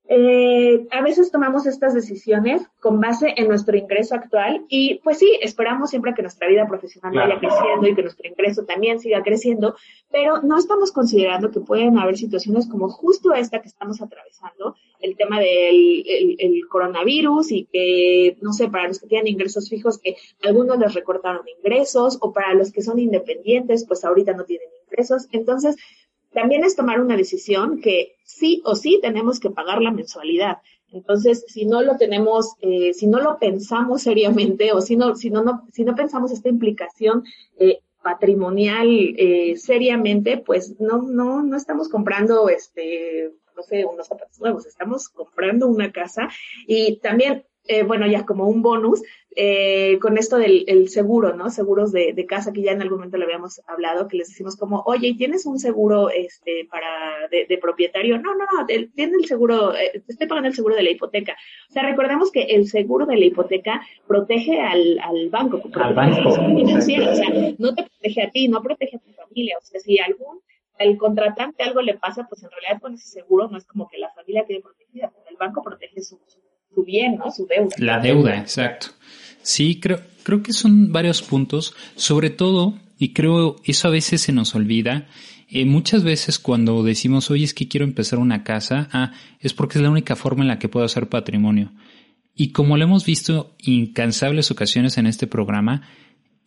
eh, 0.08 0.86
a 0.92 1.02
veces 1.02 1.32
tomamos 1.32 1.66
estas 1.66 1.96
decisiones 1.96 2.62
con 2.80 3.02
base 3.02 3.34
en 3.38 3.48
nuestro 3.48 3.76
ingreso 3.76 4.14
actual 4.14 4.64
y 4.70 5.00
pues 5.04 5.18
sí, 5.18 5.40
esperamos 5.42 5.90
siempre 5.90 6.14
que 6.14 6.22
nuestra 6.22 6.48
vida 6.48 6.68
profesional 6.68 7.16
vaya 7.16 7.40
creciendo 7.40 7.88
y 7.88 7.96
que 7.96 8.04
nuestro 8.04 8.30
ingreso 8.30 8.66
también 8.66 9.00
siga 9.00 9.24
creciendo, 9.24 9.76
pero 10.12 10.44
no 10.44 10.60
estamos 10.60 10.92
considerando 10.92 11.50
que 11.50 11.60
pueden 11.60 11.98
haber 11.98 12.18
situaciones 12.18 12.68
como 12.68 12.90
justo 12.90 13.34
esta 13.34 13.62
que 13.62 13.68
estamos 13.68 14.00
atravesando, 14.00 14.76
el 15.00 15.18
tema 15.18 15.40
del 15.40 16.04
el, 16.08 16.68
coronavirus 16.70 17.52
y 17.52 17.66
que, 17.66 18.38
no 18.42 18.54
sé, 18.54 18.68
para 18.68 18.88
los 18.88 19.00
que 19.00 19.08
tienen 19.08 19.28
ingresos 19.28 19.70
fijos, 19.70 19.98
que 19.98 20.18
algunos 20.44 20.78
les 20.78 20.94
recortaron 20.94 21.48
ingresos 21.58 22.20
o 22.22 22.32
para 22.32 22.54
los 22.54 22.72
que 22.72 22.84
son 22.84 23.00
independientes, 23.00 23.86
pues 23.88 24.06
ahorita 24.06 24.34
no 24.34 24.44
tienen 24.44 24.68
ingresos. 24.86 25.28
Entonces, 25.32 25.78
también 26.36 26.64
es 26.64 26.76
tomar 26.76 27.02
una 27.02 27.18
decisión 27.18 27.80
que 27.82 28.18
sí 28.24 28.62
o 28.66 28.76
sí 28.76 29.00
tenemos 29.02 29.40
que 29.40 29.50
pagar 29.50 29.82
la 29.82 29.92
mensualidad. 29.92 30.58
Entonces, 30.92 31.46
si 31.48 31.66
no 31.66 31.82
lo 31.82 31.98
tenemos, 31.98 32.56
eh, 32.62 32.94
si 32.94 33.08
no 33.08 33.20
lo 33.20 33.40
pensamos 33.40 34.04
seriamente 34.04 34.72
o 34.72 34.82
si 34.82 34.96
no, 34.96 35.16
si 35.16 35.30
no, 35.30 35.44
no 35.44 35.66
si 35.72 35.84
no 35.84 35.96
pensamos 35.96 36.32
esta 36.32 36.50
implicación 36.50 37.24
eh, 37.58 37.80
patrimonial 38.04 38.88
eh, 39.18 39.56
seriamente, 39.58 40.38
pues 40.38 40.80
no, 40.80 41.02
no, 41.02 41.42
no 41.42 41.58
estamos 41.58 41.90
comprando, 41.90 42.50
este, 42.50 43.32
no 43.56 43.64
sé, 43.64 43.86
unos 43.86 44.08
zapatos 44.08 44.40
nuevos, 44.40 44.66
estamos 44.66 45.10
comprando 45.10 45.68
una 45.68 45.92
casa 45.92 46.30
y 46.68 46.98
también 46.98 47.46
eh, 47.68 47.84
bueno, 47.84 48.08
ya 48.08 48.26
como 48.26 48.48
un 48.48 48.62
bonus, 48.62 49.02
eh, 49.36 50.00
con 50.00 50.18
esto 50.18 50.38
del 50.38 50.88
seguro, 50.90 51.36
¿no? 51.36 51.50
Seguros 51.50 51.92
de, 51.92 52.26
casa, 52.28 52.54
que 52.54 52.62
ya 52.62 52.72
en 52.72 52.82
algún 52.82 53.00
momento 53.00 53.18
le 53.18 53.26
habíamos 53.26 53.62
hablado, 53.68 54.08
que 54.08 54.18
les 54.18 54.30
decimos 54.30 54.56
como, 54.56 54.82
oye, 54.86 55.14
¿tienes 55.18 55.46
un 55.46 55.60
seguro 55.60 56.10
este, 56.10 56.68
para 56.72 57.28
de, 57.30 57.58
propietario? 57.58 58.18
No, 58.18 58.34
no, 58.36 58.46
no, 58.46 58.66
tiene 58.66 59.18
el 59.18 59.26
seguro, 59.26 59.76
eh, 59.76 60.04
estoy 60.08 60.28
pagando 60.28 60.50
el 60.50 60.56
seguro 60.56 60.76
de 60.76 60.84
la 60.84 60.92
hipoteca. 60.92 61.36
O 61.70 61.74
sea, 61.74 61.84
recordemos 61.84 62.32
que 62.32 62.44
el 62.44 62.68
seguro 62.68 63.06
de 63.06 63.18
la 63.18 63.26
hipoteca 63.26 63.82
protege 64.08 64.62
al, 64.62 65.00
al 65.00 65.30
banco, 65.30 65.62
al 65.74 65.94
banco. 65.94 66.30
o 66.30 66.82
sea, 66.82 67.30
no 67.58 67.76
te 67.76 67.84
protege 67.84 68.22
a 68.22 68.32
ti, 68.32 68.48
no 68.48 68.62
protege 68.62 68.98
a 68.98 69.00
tu 69.00 69.12
familia. 69.12 69.58
O 69.60 69.66
sea, 69.66 69.80
si 69.80 70.00
algún 70.00 70.40
al 70.78 70.98
contratante 70.98 71.64
algo 71.64 71.82
le 71.82 71.98
pasa, 71.98 72.28
pues 72.28 72.44
en 72.44 72.52
realidad 72.52 72.82
con 72.82 72.94
ese 72.94 73.08
seguro 73.08 73.48
no 73.48 73.58
es 73.58 73.66
como 73.66 73.88
que 73.88 73.98
la 73.98 74.12
familia 74.12 74.46
quede 74.46 74.62
protegida, 74.62 75.12
el 75.30 75.38
banco 75.38 75.64
protege 75.64 76.02
su, 76.02 76.20
su 76.28 76.45
bien, 76.84 77.18
¿no? 77.18 77.32
Su 77.32 77.48
deuda. 77.48 77.76
La 77.78 78.00
deuda, 78.00 78.38
exacto. 78.38 78.88
Sí, 79.42 79.80
creo, 79.80 80.02
creo 80.24 80.42
que 80.42 80.54
son 80.54 80.92
varios 80.92 81.22
puntos, 81.22 81.76
sobre 81.96 82.30
todo, 82.30 82.78
y 82.98 83.14
creo 83.14 83.58
eso 83.64 83.88
a 83.88 83.92
veces 83.92 84.22
se 84.22 84.32
nos 84.32 84.56
olvida, 84.56 85.08
eh, 85.48 85.66
muchas 85.66 86.04
veces 86.04 86.40
cuando 86.40 86.84
decimos, 86.84 87.30
oye, 87.30 87.46
es 87.46 87.54
que 87.54 87.68
quiero 87.68 87.86
empezar 87.86 88.20
una 88.20 88.44
casa, 88.44 88.90
ah, 88.92 89.14
es 89.40 89.54
porque 89.54 89.78
es 89.78 89.84
la 89.84 89.92
única 89.92 90.16
forma 90.16 90.42
en 90.42 90.48
la 90.48 90.60
que 90.60 90.70
puedo 90.70 90.86
hacer 90.86 91.08
patrimonio. 91.08 91.72
Y 92.36 92.52
como 92.52 92.76
lo 92.76 92.84
hemos 92.84 93.06
visto 93.06 93.56
incansables 93.60 94.52
ocasiones 94.52 94.98
en 94.98 95.08
este 95.08 95.28
programa, 95.28 95.84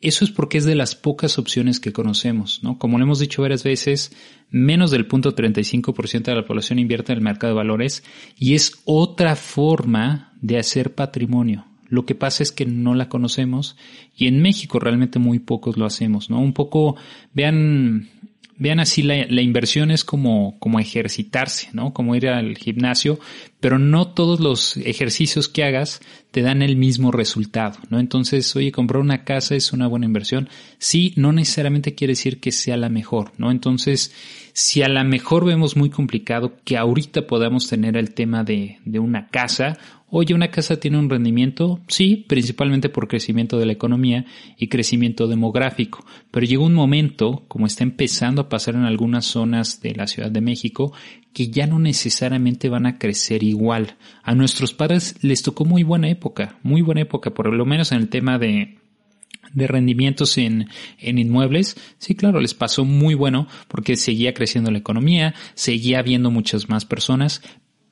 eso 0.01 0.25
es 0.25 0.31
porque 0.31 0.59
es 0.59 0.65
de 0.65 0.75
las 0.75 0.95
pocas 0.95 1.39
opciones 1.39 1.81
que 1.81 1.93
conocemos, 1.93 2.63
¿no? 2.63 2.79
Como 2.79 2.99
lo 2.99 3.05
hemos 3.05 3.19
dicho 3.19 3.43
varias 3.43 3.65
veces, 3.65 4.13
menos 4.51 4.91
del 4.91 5.07
punto 5.07 5.35
35% 5.35 6.23
de 6.23 6.35
la 6.35 6.45
población 6.45 6.79
invierte 6.79 7.13
en 7.13 7.19
el 7.19 7.25
mercado 7.25 7.53
de 7.53 7.57
valores 7.57 8.05
y 8.39 8.55
es 8.55 8.81
otra 8.85 9.35
forma 9.35 10.33
de 10.41 10.59
hacer 10.59 10.95
patrimonio. 10.95 11.65
Lo 11.89 12.05
que 12.05 12.15
pasa 12.15 12.43
es 12.43 12.53
que 12.53 12.67
no 12.67 12.95
la 12.95 13.09
conocemos 13.09 13.77
y 14.15 14.27
en 14.27 14.41
México 14.41 14.79
realmente 14.79 15.19
muy 15.19 15.39
pocos 15.39 15.77
lo 15.77 15.87
hacemos, 15.87 16.31
¿no? 16.31 16.39
Un 16.39 16.53
poco, 16.53 16.97
vean 17.33 18.09
vean 18.59 18.81
así 18.81 19.03
la, 19.03 19.41
inversión 19.41 19.91
es 19.91 20.05
como, 20.05 20.59
como 20.59 20.81
ejercitarse, 20.81 21.69
¿no? 21.73 21.93
Como 21.93 22.15
ir 22.17 22.29
al 22.29 22.57
gimnasio, 22.57 23.19
pero 23.61 23.79
no 23.79 24.09
todos 24.09 24.41
los 24.41 24.77
ejercicios 24.79 25.49
que 25.49 25.65
hagas 25.65 26.01
te 26.31 26.43
dan 26.43 26.61
el 26.63 26.77
mismo 26.77 27.13
resultado, 27.13 27.79
¿no? 27.89 28.01
Entonces, 28.01 28.55
oye, 28.57 28.73
comprar 28.73 29.01
una 29.01 29.25
casa 29.25 29.55
es 29.55 29.73
una 29.73 29.87
buena 29.87 30.07
inversión. 30.07 30.49
Sí, 30.79 31.15
no 31.17 31.33
necesariamente 31.33 31.95
quiere 31.95 32.13
decir 32.13 32.41
que 32.41 32.53
sea 32.53 32.77
la 32.77 32.89
mejor, 32.89 33.33
¿no? 33.39 33.51
Entonces, 33.51 34.13
si 34.53 34.83
a 34.83 34.89
la 34.89 35.05
mejor 35.05 35.45
vemos 35.45 35.77
muy 35.77 35.91
complicado 35.91 36.57
que 36.65 36.77
ahorita 36.77 37.27
podamos 37.27 37.69
tener 37.69 37.97
el 37.97 38.13
tema 38.13 38.43
de, 38.45 38.79
de 38.85 38.99
una 38.99 39.29
casa 39.29 39.79
Oye, 40.11 40.33
¿una 40.33 40.51
casa 40.51 40.81
tiene 40.81 40.99
un 40.99 41.11
rendimiento? 41.11 41.81
Sí, 41.87 42.25
principalmente 42.27 42.89
por 42.89 43.09
crecimiento 43.09 43.59
de 43.59 43.67
la 43.67 43.75
economía 43.75 44.25
y 44.57 44.69
crecimiento 44.69 45.27
demográfico, 45.27 46.03
pero 46.31 46.47
llegó 46.47 46.65
un 46.65 46.73
momento, 46.73 47.45
como 47.47 47.67
está 47.67 47.85
empezando 47.85 48.41
a 48.41 48.49
pasar 48.49 48.75
en 48.75 48.85
algunas 48.85 49.27
zonas 49.27 49.83
de 49.83 49.95
la 49.95 50.07
Ciudad 50.07 50.31
de 50.31 50.41
México, 50.41 50.95
que 51.35 51.49
ya 51.49 51.67
no 51.67 51.79
necesariamente 51.79 52.71
van 52.71 52.87
a 52.87 52.99
crecer 52.99 53.43
igual. 53.43 53.97
A 54.23 54.35
nuestros 54.35 54.73
padres 54.73 55.17
les 55.23 55.43
tocó 55.43 55.67
muy 55.67 55.83
buena 55.83 56.09
época, 56.09 56.59
muy 56.63 56.81
buena 56.81 57.03
época, 57.03 57.35
por 57.35 57.53
lo 57.53 57.67
menos 57.67 57.93
en 57.93 57.99
el 57.99 58.09
tema 58.09 58.39
de, 58.39 58.79
de 59.53 59.67
rendimientos 59.67 60.39
en, 60.39 60.69
en 60.99 61.19
inmuebles, 61.19 61.77
sí, 61.99 62.15
claro, 62.15 62.41
les 62.41 62.55
pasó 62.55 62.87
muy 62.87 63.15
bueno 63.15 63.47
porque 63.69 63.95
seguía 63.97 64.33
creciendo 64.33 64.71
la 64.71 64.79
economía, 64.79 65.35
seguía 65.53 65.99
habiendo 65.99 66.31
muchas 66.31 66.71
más 66.71 66.87
personas, 66.87 67.43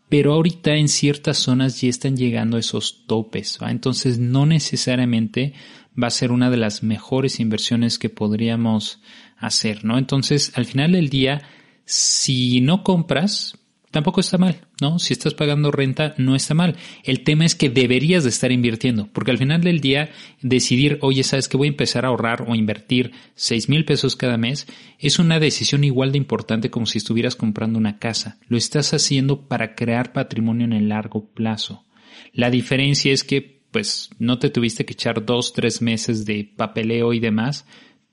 pero 0.09 0.33
ahorita 0.33 0.75
en 0.77 0.89
ciertas 0.89 1.39
zonas 1.39 1.81
ya 1.81 1.89
están 1.89 2.17
llegando 2.17 2.59
esos 2.59 3.07
topes, 3.07 3.59
entonces 3.61 4.19
no 4.19 4.47
necesariamente 4.47 5.55
va 6.01 6.09
a 6.09 6.11
ser 6.11 6.31
una 6.31 6.51
de 6.51 6.59
las 6.59 6.83
mejores 6.83 7.41
inversiones 7.41 7.99
que 7.99 8.11
podríamos 8.11 9.01
hacer, 9.39 9.85
¿no? 9.85 9.99
Entonces, 9.99 10.53
al 10.55 10.67
final 10.67 10.93
del 10.93 11.09
día, 11.09 11.43
si 11.85 12.61
no 12.61 12.85
compras, 12.85 13.59
tampoco 13.97 14.21
está 14.21 14.37
mal, 14.37 14.61
¿no? 14.79 14.99
Si 14.99 15.15
estás 15.15 15.33
pagando 15.33 15.71
renta, 15.71 16.13
no 16.19 16.37
está 16.37 16.53
mal. 16.53 16.77
El 17.03 17.25
tema 17.25 17.47
es 17.47 17.55
que 17.55 17.71
deberías 17.71 18.25
de 18.25 18.29
estar 18.29 18.53
invirtiendo, 18.53 19.09
porque 19.11 19.31
al 19.31 19.39
final 19.39 19.63
del 19.63 19.81
día, 19.81 20.11
decidir, 20.43 20.99
oye, 21.01 21.23
sabes 21.23 21.49
que 21.49 21.57
voy 21.57 21.69
a 21.69 21.71
empezar 21.71 22.05
a 22.05 22.09
ahorrar 22.09 22.45
o 22.47 22.55
invertir 22.55 23.13
seis 23.37 23.71
mil 23.71 23.87
pesos 23.87 24.15
cada 24.15 24.37
mes, 24.37 24.67
es 24.99 25.19
una 25.19 25.41
decisión 25.41 25.83
igual 25.83 26.13
de 26.13 26.19
importante 26.19 26.69
como 26.69 26.85
si 26.85 26.99
estuvieras 26.99 27.37
comprando 27.37 27.79
una 27.79 27.99
casa. 27.99 28.37
Lo 28.49 28.59
estás 28.59 28.93
haciendo 28.93 29.49
para 29.49 29.75
crear 29.75 30.13
patrimonio 30.13 30.67
en 30.67 30.75
el 30.75 30.91
largo 30.91 31.31
plazo. 31.31 31.87
La 32.35 32.51
diferencia 32.51 33.15
es 33.15 33.25
que, 33.25 33.63
pues, 33.71 34.11
no 34.19 34.39
te 34.39 34.51
tuviste 34.51 34.85
que 34.85 34.93
echar 34.93 35.25
dos, 35.25 35.55
tres 35.55 35.81
meses 35.81 36.27
de 36.27 36.53
papeleo 36.55 37.15
y 37.15 37.19
demás, 37.21 37.65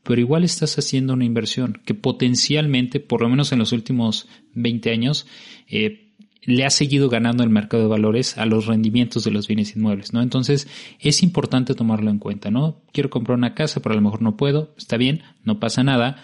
pero 0.03 0.19
igual 0.19 0.43
estás 0.43 0.77
haciendo 0.77 1.13
una 1.13 1.25
inversión 1.25 1.81
que 1.85 1.93
potencialmente, 1.93 2.99
por 2.99 3.21
lo 3.21 3.29
menos 3.29 3.51
en 3.51 3.59
los 3.59 3.71
últimos 3.71 4.27
20 4.53 4.91
años, 4.91 5.25
eh, 5.67 6.03
le 6.45 6.65
ha 6.65 6.69
seguido 6.69 7.09
ganando 7.09 7.43
el 7.43 7.49
mercado 7.49 7.83
de 7.83 7.89
valores 7.89 8.37
a 8.37 8.45
los 8.45 8.65
rendimientos 8.65 9.23
de 9.23 9.31
los 9.31 9.47
bienes 9.47 9.75
inmuebles, 9.75 10.13
¿no? 10.13 10.21
Entonces, 10.21 10.67
es 10.99 11.23
importante 11.23 11.73
tomarlo 11.73 12.09
en 12.11 12.19
cuenta, 12.19 12.51
¿no? 12.51 12.81
Quiero 12.91 13.09
comprar 13.09 13.37
una 13.37 13.55
casa, 13.55 13.81
pero 13.81 13.93
a 13.93 13.95
lo 13.95 14.01
mejor 14.01 14.21
no 14.21 14.35
puedo, 14.35 14.73
está 14.77 14.97
bien, 14.97 15.23
no 15.43 15.59
pasa 15.59 15.83
nada. 15.83 16.17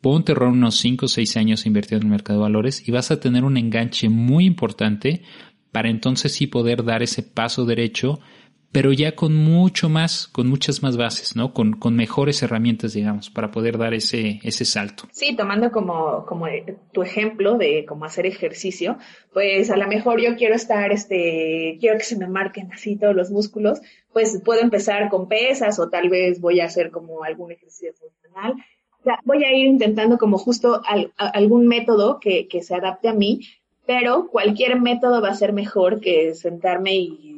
Ponte 0.00 0.32
unos 0.32 0.76
5 0.76 1.06
o 1.06 1.08
6 1.08 1.36
años 1.36 1.66
invirtiendo 1.66 2.04
en 2.04 2.12
el 2.12 2.16
mercado 2.16 2.38
de 2.38 2.44
valores 2.44 2.88
y 2.88 2.92
vas 2.92 3.10
a 3.10 3.20
tener 3.20 3.44
un 3.44 3.56
enganche 3.56 4.08
muy 4.08 4.46
importante 4.46 5.22
para 5.72 5.90
entonces 5.90 6.32
sí 6.32 6.46
poder 6.46 6.84
dar 6.84 7.02
ese 7.02 7.22
paso 7.22 7.66
derecho 7.66 8.20
pero 8.76 8.92
ya 8.92 9.16
con 9.16 9.34
mucho 9.34 9.88
más, 9.88 10.26
con 10.26 10.50
muchas 10.50 10.82
más 10.82 10.98
bases, 10.98 11.34
¿no? 11.34 11.54
Con, 11.54 11.78
con 11.78 11.96
mejores 11.96 12.42
herramientas, 12.42 12.92
digamos, 12.92 13.30
para 13.30 13.50
poder 13.50 13.78
dar 13.78 13.94
ese, 13.94 14.38
ese 14.42 14.66
salto. 14.66 15.04
Sí, 15.12 15.34
tomando 15.34 15.72
como, 15.72 16.26
como 16.26 16.44
tu 16.92 17.00
ejemplo 17.00 17.56
de 17.56 17.86
cómo 17.88 18.04
hacer 18.04 18.26
ejercicio, 18.26 18.98
pues 19.32 19.70
a 19.70 19.78
lo 19.78 19.88
mejor 19.88 20.20
yo 20.20 20.36
quiero 20.36 20.54
estar, 20.54 20.92
este, 20.92 21.78
quiero 21.80 21.96
que 21.96 22.04
se 22.04 22.18
me 22.18 22.28
marquen 22.28 22.70
así 22.70 22.96
todos 22.96 23.16
los 23.16 23.30
músculos, 23.30 23.80
pues 24.12 24.42
puedo 24.44 24.60
empezar 24.60 25.08
con 25.08 25.26
pesas 25.26 25.78
o 25.78 25.88
tal 25.88 26.10
vez 26.10 26.38
voy 26.42 26.60
a 26.60 26.66
hacer 26.66 26.90
como 26.90 27.24
algún 27.24 27.52
ejercicio 27.52 27.94
funcional. 27.94 28.56
Voy 29.24 29.42
a 29.42 29.56
ir 29.56 29.68
intentando 29.68 30.18
como 30.18 30.36
justo 30.36 30.82
algún 31.16 31.66
método 31.66 32.20
que, 32.20 32.46
que 32.46 32.60
se 32.60 32.74
adapte 32.74 33.08
a 33.08 33.14
mí, 33.14 33.40
pero 33.86 34.28
cualquier 34.28 34.78
método 34.78 35.22
va 35.22 35.30
a 35.30 35.34
ser 35.34 35.54
mejor 35.54 36.00
que 36.00 36.34
sentarme 36.34 36.94
y 36.96 37.35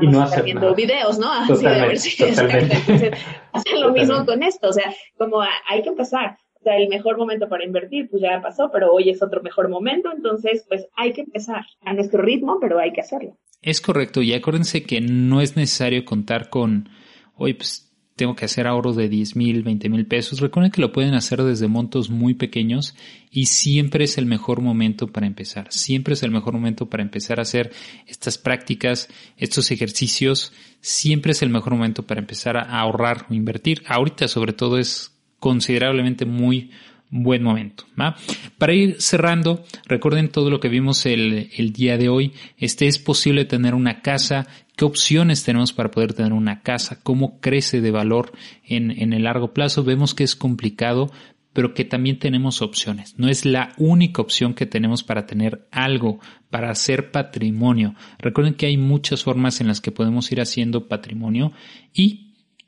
y 0.00 0.06
no 0.06 0.26
viendo 0.42 0.74
videos, 0.74 1.18
¿no? 1.18 1.32
Así 1.32 1.64
de 1.64 1.80
ver 1.80 1.98
si 1.98 3.78
lo 3.78 3.92
mismo 3.92 4.24
con 4.24 4.42
esto, 4.42 4.68
o 4.68 4.72
sea, 4.72 4.94
como 5.16 5.40
hay 5.40 5.82
que 5.82 5.88
empezar. 5.88 6.38
O 6.60 6.64
sea, 6.64 6.78
el 6.78 6.88
mejor 6.88 7.18
momento 7.18 7.46
para 7.48 7.64
invertir, 7.64 8.08
pues 8.08 8.22
ya 8.22 8.40
pasó, 8.40 8.70
pero 8.72 8.90
hoy 8.90 9.10
es 9.10 9.22
otro 9.22 9.42
mejor 9.42 9.68
momento, 9.68 10.10
entonces, 10.10 10.64
pues 10.66 10.86
hay 10.96 11.12
que 11.12 11.20
empezar 11.20 11.66
a 11.82 11.92
nuestro 11.92 12.22
ritmo, 12.22 12.58
pero 12.58 12.78
hay 12.78 12.90
que 12.92 13.02
hacerlo. 13.02 13.36
Es 13.60 13.82
correcto, 13.82 14.22
y 14.22 14.32
acuérdense 14.32 14.82
que 14.82 15.02
no 15.02 15.42
es 15.42 15.56
necesario 15.56 16.04
contar 16.06 16.48
con, 16.48 16.88
oye, 17.36 17.54
pues 17.54 17.83
tengo 18.16 18.36
que 18.36 18.44
hacer 18.44 18.66
ahorros 18.66 18.94
de 18.94 19.08
10 19.08 19.34
mil, 19.34 19.62
20 19.62 19.88
mil 19.88 20.06
pesos. 20.06 20.40
Recuerden 20.40 20.70
que 20.70 20.80
lo 20.80 20.92
pueden 20.92 21.14
hacer 21.14 21.42
desde 21.42 21.66
montos 21.66 22.10
muy 22.10 22.34
pequeños 22.34 22.94
y 23.30 23.46
siempre 23.46 24.04
es 24.04 24.18
el 24.18 24.26
mejor 24.26 24.60
momento 24.60 25.08
para 25.08 25.26
empezar. 25.26 25.72
Siempre 25.72 26.14
es 26.14 26.22
el 26.22 26.30
mejor 26.30 26.54
momento 26.54 26.88
para 26.88 27.02
empezar 27.02 27.40
a 27.40 27.42
hacer 27.42 27.72
estas 28.06 28.38
prácticas, 28.38 29.08
estos 29.36 29.70
ejercicios. 29.72 30.52
Siempre 30.80 31.32
es 31.32 31.42
el 31.42 31.50
mejor 31.50 31.74
momento 31.74 32.06
para 32.06 32.20
empezar 32.20 32.56
a 32.56 32.78
ahorrar 32.78 33.26
o 33.30 33.34
invertir. 33.34 33.82
Ahorita 33.86 34.28
sobre 34.28 34.52
todo 34.52 34.78
es 34.78 35.12
considerablemente 35.40 36.24
muy 36.24 36.70
buen 37.22 37.42
momento. 37.44 37.84
Para 38.58 38.74
ir 38.74 38.96
cerrando, 39.00 39.64
recuerden 39.86 40.28
todo 40.28 40.50
lo 40.50 40.58
que 40.58 40.68
vimos 40.68 41.06
el, 41.06 41.50
el, 41.56 41.72
día 41.72 41.96
de 41.96 42.08
hoy. 42.08 42.32
Este 42.58 42.88
es 42.88 42.98
posible 42.98 43.44
tener 43.44 43.74
una 43.74 44.02
casa. 44.02 44.48
¿Qué 44.74 44.84
opciones 44.84 45.44
tenemos 45.44 45.72
para 45.72 45.92
poder 45.92 46.12
tener 46.12 46.32
una 46.32 46.62
casa? 46.62 46.98
¿Cómo 47.02 47.38
crece 47.40 47.80
de 47.80 47.92
valor 47.92 48.32
en, 48.64 48.90
en 48.90 49.12
el 49.12 49.24
largo 49.24 49.52
plazo? 49.52 49.84
Vemos 49.84 50.12
que 50.12 50.24
es 50.24 50.34
complicado, 50.34 51.12
pero 51.52 51.72
que 51.72 51.84
también 51.84 52.18
tenemos 52.18 52.62
opciones. 52.62 53.14
No 53.16 53.28
es 53.28 53.44
la 53.44 53.72
única 53.78 54.20
opción 54.20 54.52
que 54.54 54.66
tenemos 54.66 55.04
para 55.04 55.24
tener 55.24 55.68
algo, 55.70 56.18
para 56.50 56.70
hacer 56.70 57.12
patrimonio. 57.12 57.94
Recuerden 58.18 58.54
que 58.54 58.66
hay 58.66 58.76
muchas 58.76 59.22
formas 59.22 59.60
en 59.60 59.68
las 59.68 59.80
que 59.80 59.92
podemos 59.92 60.30
ir 60.32 60.40
haciendo 60.40 60.88
patrimonio 60.88 61.52
y 61.92 62.23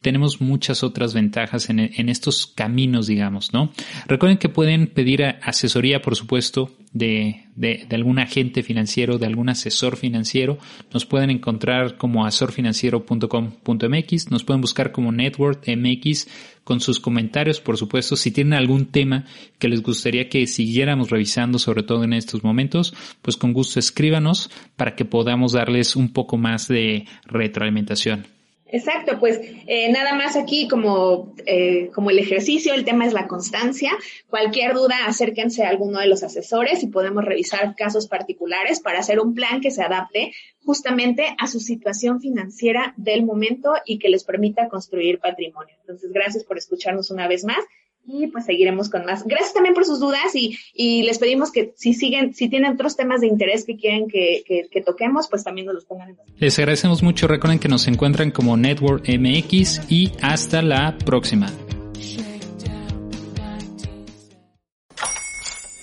tenemos 0.06 0.40
muchas 0.40 0.84
otras 0.84 1.14
ventajas 1.14 1.68
en, 1.68 2.08
estos 2.08 2.46
caminos, 2.46 3.08
digamos, 3.08 3.52
¿no? 3.52 3.72
Recuerden 4.06 4.38
que 4.38 4.48
pueden 4.48 4.86
pedir 4.86 5.24
asesoría, 5.42 6.00
por 6.00 6.14
supuesto, 6.14 6.70
de, 6.92 7.42
algún 7.90 8.20
agente 8.20 8.62
financiero, 8.62 9.18
de 9.18 9.26
algún 9.26 9.48
asesor 9.48 9.96
financiero. 9.96 10.58
Nos 10.94 11.06
pueden 11.06 11.30
encontrar 11.30 11.96
como 11.96 12.24
asesorfinanciero.com.mx, 12.24 14.30
nos 14.30 14.44
pueden 14.44 14.60
buscar 14.60 14.92
como 14.92 15.10
Network 15.10 15.64
MX 15.66 16.28
con 16.62 16.78
sus 16.78 17.00
comentarios, 17.00 17.60
por 17.60 17.76
supuesto. 17.76 18.14
Si 18.14 18.30
tienen 18.30 18.54
algún 18.54 18.86
tema 18.86 19.24
que 19.58 19.66
les 19.66 19.82
gustaría 19.82 20.28
que 20.28 20.46
siguiéramos 20.46 21.10
revisando, 21.10 21.58
sobre 21.58 21.82
todo 21.82 22.04
en 22.04 22.12
estos 22.12 22.44
momentos, 22.44 22.94
pues 23.22 23.36
con 23.36 23.52
gusto 23.52 23.80
escríbanos 23.80 24.52
para 24.76 24.94
que 24.94 25.04
podamos 25.04 25.54
darles 25.54 25.96
un 25.96 26.12
poco 26.12 26.36
más 26.36 26.68
de 26.68 27.06
retroalimentación. 27.24 28.35
Exacto, 28.68 29.20
pues 29.20 29.40
eh, 29.68 29.92
nada 29.92 30.14
más 30.14 30.34
aquí 30.34 30.66
como, 30.66 31.32
eh, 31.46 31.88
como 31.94 32.10
el 32.10 32.18
ejercicio, 32.18 32.74
el 32.74 32.84
tema 32.84 33.06
es 33.06 33.12
la 33.12 33.28
constancia. 33.28 33.92
Cualquier 34.28 34.74
duda, 34.74 35.06
acérquense 35.06 35.64
a 35.64 35.68
alguno 35.68 36.00
de 36.00 36.08
los 36.08 36.24
asesores 36.24 36.82
y 36.82 36.88
podemos 36.88 37.24
revisar 37.24 37.76
casos 37.76 38.08
particulares 38.08 38.80
para 38.80 38.98
hacer 38.98 39.20
un 39.20 39.34
plan 39.34 39.60
que 39.60 39.70
se 39.70 39.84
adapte 39.84 40.32
justamente 40.64 41.36
a 41.38 41.46
su 41.46 41.60
situación 41.60 42.20
financiera 42.20 42.92
del 42.96 43.24
momento 43.24 43.72
y 43.84 44.00
que 44.00 44.08
les 44.08 44.24
permita 44.24 44.68
construir 44.68 45.20
patrimonio. 45.20 45.76
Entonces, 45.82 46.10
gracias 46.10 46.42
por 46.42 46.58
escucharnos 46.58 47.12
una 47.12 47.28
vez 47.28 47.44
más 47.44 47.64
y 48.06 48.28
pues 48.28 48.44
seguiremos 48.44 48.88
con 48.88 49.04
más. 49.04 49.24
Gracias 49.24 49.52
también 49.52 49.74
por 49.74 49.84
sus 49.84 50.00
dudas 50.00 50.34
y, 50.34 50.58
y 50.72 51.02
les 51.02 51.18
pedimos 51.18 51.50
que 51.50 51.72
si 51.76 51.94
siguen, 51.94 52.34
si 52.34 52.48
tienen 52.48 52.72
otros 52.72 52.96
temas 52.96 53.20
de 53.20 53.26
interés 53.26 53.64
que 53.64 53.76
quieren 53.76 54.08
que, 54.08 54.44
que, 54.46 54.68
que 54.70 54.80
toquemos, 54.80 55.28
pues 55.28 55.44
también 55.44 55.66
nos 55.66 55.74
los 55.74 55.84
pongan 55.84 56.10
en 56.10 56.16
Les 56.38 56.58
agradecemos 56.58 57.02
mucho. 57.02 57.26
Recuerden 57.26 57.58
que 57.58 57.68
nos 57.68 57.86
encuentran 57.88 58.30
como 58.30 58.56
Network 58.56 59.08
MX 59.08 59.90
y 59.90 60.12
hasta 60.22 60.62
la 60.62 60.96
próxima. 60.98 61.52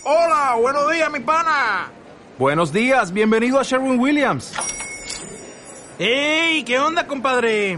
Hola, 0.05 0.57
buenos 0.59 0.91
días, 0.91 1.11
mi 1.11 1.19
pana. 1.19 1.91
Buenos 2.37 2.73
días, 2.73 3.13
bienvenido 3.13 3.59
a 3.59 3.63
Sherwin 3.63 3.99
Williams. 3.99 4.53
¡Ey! 5.99 6.63
¿Qué 6.63 6.79
onda, 6.79 7.05
compadre? 7.07 7.77